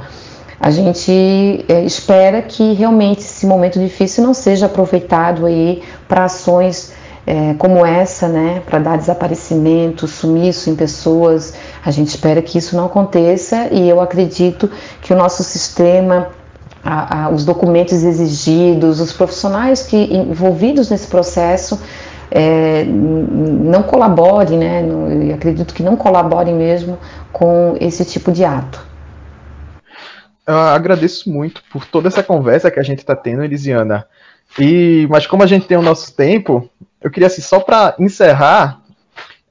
A 0.58 0.70
gente 0.70 1.64
é, 1.68 1.84
espera 1.84 2.40
que 2.40 2.72
realmente 2.72 3.20
esse 3.20 3.46
momento 3.46 3.78
difícil 3.78 4.24
não 4.24 4.32
seja 4.32 4.66
aproveitado 4.66 5.44
aí 5.44 5.82
para 6.08 6.24
ações 6.24 6.92
é, 7.26 7.54
como 7.54 7.84
essa, 7.84 8.28
né, 8.28 8.62
para 8.64 8.78
dar 8.78 8.96
desaparecimento, 8.96 10.06
sumiço 10.06 10.70
em 10.70 10.76
pessoas. 10.76 11.54
A 11.84 11.90
gente 11.90 12.08
espera 12.08 12.40
que 12.40 12.56
isso 12.56 12.76
não 12.76 12.86
aconteça 12.86 13.68
e 13.72 13.88
eu 13.88 14.00
acredito 14.00 14.70
que 15.02 15.12
o 15.12 15.16
nosso 15.16 15.42
sistema, 15.42 16.28
a, 16.84 17.24
a, 17.24 17.30
os 17.30 17.44
documentos 17.44 18.04
exigidos, 18.04 19.00
os 19.00 19.12
profissionais 19.12 19.82
que 19.82 19.96
envolvidos 19.96 20.88
nesse 20.88 21.08
processo 21.08 21.80
é, 22.30 22.84
não 22.84 23.82
colaborem, 23.82 24.58
né, 24.58 24.84
eu 25.28 25.34
acredito 25.34 25.74
que 25.74 25.82
não 25.82 25.96
colaborem 25.96 26.54
mesmo 26.54 26.96
com 27.32 27.76
esse 27.80 28.04
tipo 28.04 28.32
de 28.32 28.44
ato. 28.44 28.95
Eu 30.46 30.56
agradeço 30.56 31.28
muito 31.30 31.62
por 31.70 31.84
toda 31.84 32.08
essa 32.08 32.22
conversa 32.22 32.70
que 32.70 32.78
a 32.78 32.82
gente 32.82 33.00
está 33.00 33.16
tendo, 33.16 33.42
Elisiana. 33.42 34.06
E, 34.58 35.06
mas 35.10 35.26
como 35.26 35.42
a 35.42 35.46
gente 35.46 35.66
tem 35.66 35.76
o 35.76 35.82
nosso 35.82 36.14
tempo, 36.14 36.70
eu 37.00 37.10
queria 37.10 37.26
assim, 37.26 37.42
só 37.42 37.58
para 37.58 37.96
encerrar, 37.98 38.80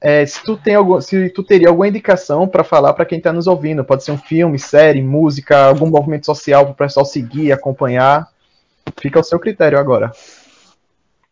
é, 0.00 0.24
se 0.24 0.42
tu 0.42 0.56
tem 0.56 0.74
algum, 0.74 1.00
se 1.00 1.28
tu 1.30 1.42
teria 1.42 1.68
alguma 1.68 1.88
indicação 1.88 2.48
para 2.48 2.64
falar 2.64 2.94
para 2.94 3.04
quem 3.04 3.18
está 3.18 3.32
nos 3.32 3.46
ouvindo, 3.46 3.84
pode 3.84 4.04
ser 4.04 4.12
um 4.12 4.18
filme, 4.18 4.58
série, 4.58 5.02
música, 5.02 5.66
algum 5.66 5.86
movimento 5.86 6.26
social 6.26 6.64
para 6.64 6.72
o 6.72 6.76
pessoal 6.76 7.04
seguir, 7.04 7.52
acompanhar, 7.52 8.28
fica 8.98 9.18
ao 9.18 9.24
seu 9.24 9.38
critério 9.38 9.78
agora. 9.78 10.12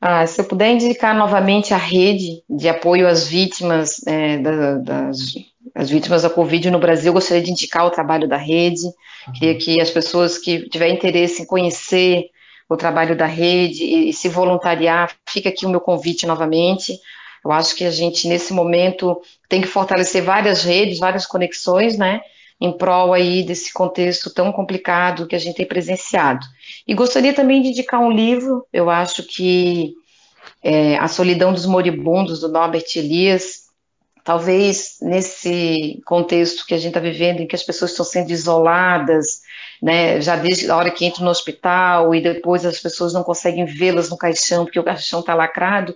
Ah, 0.01 0.27
se 0.27 0.41
eu 0.41 0.45
puder 0.45 0.71
indicar 0.71 1.17
novamente 1.17 1.73
a 1.73 1.79
rede 1.79 2.43
de 2.49 2.69
apoio 2.69 3.09
às 3.09 3.27
vítimas 3.27 4.07
é, 4.07 4.37
da, 4.37 4.75
das 4.77 5.19
as 5.75 5.91
vítimas 5.91 6.23
da 6.23 6.31
Covid 6.31 6.71
no 6.71 6.79
Brasil, 6.79 7.13
gostaria 7.13 7.43
de 7.43 7.51
indicar 7.51 7.85
o 7.85 7.91
trabalho 7.91 8.29
da 8.29 8.37
rede. 8.37 8.85
Uhum. 9.27 9.33
Queria 9.33 9.59
que 9.59 9.81
as 9.81 9.91
pessoas 9.91 10.39
que 10.39 10.69
tiverem 10.69 10.95
interesse 10.95 11.43
em 11.43 11.47
conhecer 11.47 12.31
o 12.69 12.77
trabalho 12.77 13.17
da 13.17 13.27
rede 13.27 13.83
e, 13.83 14.09
e 14.11 14.13
se 14.13 14.29
voluntariar, 14.29 15.11
fica 15.29 15.49
aqui 15.49 15.67
o 15.67 15.69
meu 15.69 15.81
convite 15.81 16.27
novamente. 16.27 16.99
Eu 17.45 17.53
acho 17.53 17.75
que 17.75 17.85
a 17.85 17.91
gente, 17.91 18.27
nesse 18.29 18.53
momento, 18.53 19.21
tem 19.49 19.61
que 19.61 19.67
fortalecer 19.67 20.23
várias 20.23 20.63
redes, 20.63 20.99
várias 20.99 21.27
conexões, 21.27 21.99
né? 21.99 22.23
Em 22.61 22.73
prol 22.73 23.13
aí 23.13 23.43
desse 23.43 23.73
contexto 23.73 24.33
tão 24.33 24.53
complicado 24.53 25.27
que 25.27 25.35
a 25.35 25.39
gente 25.39 25.57
tem 25.57 25.67
presenciado. 25.67 26.47
E 26.87 26.95
gostaria 26.95 27.35
também 27.35 27.61
de 27.61 27.69
indicar 27.69 28.01
um 28.01 28.11
livro, 28.11 28.65
eu 28.73 28.89
acho 28.89 29.25
que 29.25 29.93
é, 30.63 30.97
A 30.97 31.09
Solidão 31.09 31.53
dos 31.53 31.67
Moribundos, 31.67 32.41
do 32.41 32.49
Norbert 32.49 32.87
Elias, 32.97 33.64
talvez 34.25 34.97
nesse 35.03 36.01
contexto 36.07 36.67
que 36.67 36.73
a 36.73 36.79
gente 36.79 36.89
está 36.89 37.01
vivendo, 37.01 37.41
em 37.41 37.47
que 37.47 37.55
as 37.55 37.63
pessoas 37.63 37.91
estão 37.91 38.07
sendo 38.07 38.31
isoladas, 38.31 39.43
né, 39.83 40.19
já 40.21 40.35
desde 40.35 40.71
a 40.71 40.77
hora 40.77 40.91
que 40.91 41.05
entram 41.05 41.25
no 41.25 41.31
hospital 41.31 42.15
e 42.15 42.23
depois 42.23 42.65
as 42.65 42.81
pessoas 42.81 43.13
não 43.13 43.23
conseguem 43.23 43.67
vê-las 43.67 44.09
no 44.09 44.17
caixão 44.17 44.65
porque 44.65 44.81
o 44.81 44.85
caixão 44.85 45.21
está 45.21 45.35
lacrado, 45.35 45.95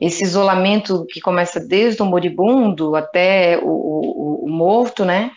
esse 0.00 0.24
isolamento 0.24 1.06
que 1.08 1.20
começa 1.20 1.60
desde 1.60 2.02
o 2.02 2.06
moribundo 2.06 2.96
até 2.96 3.58
o, 3.62 3.68
o, 3.68 4.44
o 4.46 4.50
morto, 4.50 5.04
né, 5.04 5.30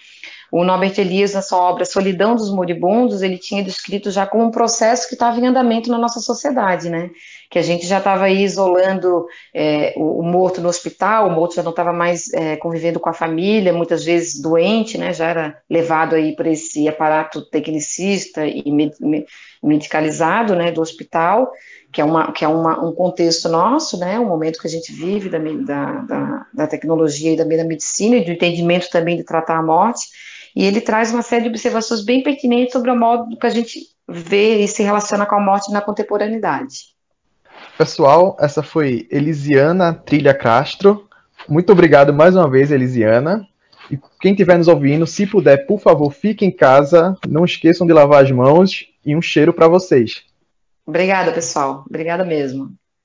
o 0.52 0.66
Norbert 0.66 0.94
Elias, 0.98 1.34
na 1.34 1.42
sua 1.42 1.60
obra 1.60 1.86
Solidão 1.86 2.36
dos 2.36 2.52
Moribundos, 2.52 3.22
ele 3.22 3.38
tinha 3.38 3.64
descrito 3.64 4.12
já 4.12 4.28
como 4.28 4.44
um 4.44 4.52
processo 4.52 5.08
que 5.08 5.14
estava 5.14 5.40
em 5.40 5.48
andamento 5.48 5.90
na 5.90 5.98
nossa 5.98 6.20
sociedade, 6.20 6.90
né? 6.90 7.10
Que 7.52 7.60
a 7.60 7.62
gente 7.62 7.86
já 7.86 7.98
estava 7.98 8.30
isolando 8.30 9.28
é, 9.54 9.94
o, 9.98 10.22
o, 10.22 10.24
morto 10.24 10.62
no 10.62 10.70
hospital, 10.70 11.28
o 11.28 11.32
morto 11.32 11.56
já 11.56 11.62
não 11.62 11.72
estava 11.72 11.92
mais 11.92 12.32
é, 12.34 12.56
convivendo 12.56 13.00
com 13.00 13.10
a 13.10 13.14
família, 13.14 13.74
muitas 13.74 14.06
vezes 14.06 14.42
doente, 14.42 14.98
né? 14.98 15.14
Já 15.14 15.28
era 15.28 15.58
levado 15.70 16.16
aí 16.16 16.34
por 16.34 16.48
esse 16.48 16.88
aparato 16.88 17.42
tecnicista 17.42 18.48
e 18.48 18.72
med 18.72 18.96
medicalizado, 19.62 20.56
né? 20.56 20.72
Do 20.72 20.82
hospital 20.82 21.52
que 21.92 22.00
é, 22.00 22.06
uma, 22.06 22.32
que 22.32 22.46
é 22.46 22.48
uma, 22.48 22.84
um 22.84 22.94
contexto 22.94 23.50
nosso, 23.50 24.00
né, 24.00 24.18
um 24.18 24.28
momento 24.28 24.60
que 24.60 24.68
a 24.68 24.70
gente 24.70 24.94
vive 24.94 25.30
da, 25.30 25.40
da, 25.40 26.48
da, 26.54 26.68
tecnologia 26.68 27.34
e 27.34 27.36
da 27.36 27.46
medicina 27.66 28.16
e 28.16 28.24
do 28.24 28.32
entendimento 28.32 28.90
também 28.90 29.18
de 29.18 29.24
tratar 29.24 29.58
a 29.58 29.64
morte, 29.64 30.08
e 30.56 30.66
ele 30.66 30.80
traz 30.80 31.14
uma 31.14 31.22
série 31.22 31.44
de 31.44 31.50
observações 31.50 32.04
bem 32.04 32.24
pertinentes 32.24 32.74
sobre 32.74 32.92
o 32.92 32.96
modo 32.96 33.38
que 33.38 33.46
a 33.46 33.50
gente 33.50 33.80
vê 34.08 34.64
e 34.64 34.68
se 34.68 34.84
relaciona 34.84 35.26
com 35.26 35.36
a 35.36 35.40
morte 35.40 35.72
na 35.72 35.82
contemporaneidade. 35.82 36.91
Pessoal, 37.78 38.38
essa 38.40 38.62
foi 38.62 39.08
Elisiana 39.12 39.94
Trilha 39.94 40.34
Castro. 40.34 41.08
Muito 41.48 41.72
obrigado 41.72 42.14
mais 42.14 42.36
uma 42.36 42.50
vez, 42.50 42.72
Elisiana. 42.72 43.48
E 43.90 44.00
quem 44.20 44.32
estiver 44.32 44.58
nos 44.58 44.68
ouvindo, 44.68 45.06
se 45.08 45.26
puder, 45.26 45.66
por 45.66 45.80
favor, 45.80 46.12
fique 46.12 46.46
em 46.46 46.52
casa. 46.52 47.18
Não 47.28 47.44
esqueçam 47.44 47.86
de 47.86 47.94
lavar 47.94 48.24
as 48.24 48.32
mãos 48.32 48.86
e 49.06 49.16
um 49.16 49.22
cheiro 49.22 49.54
para 49.54 49.68
vocês. 49.68 50.24
Obrigada, 50.86 51.32
pessoal. 51.32 51.84
Obrigada 51.90 52.24
mesmo. 52.24 52.72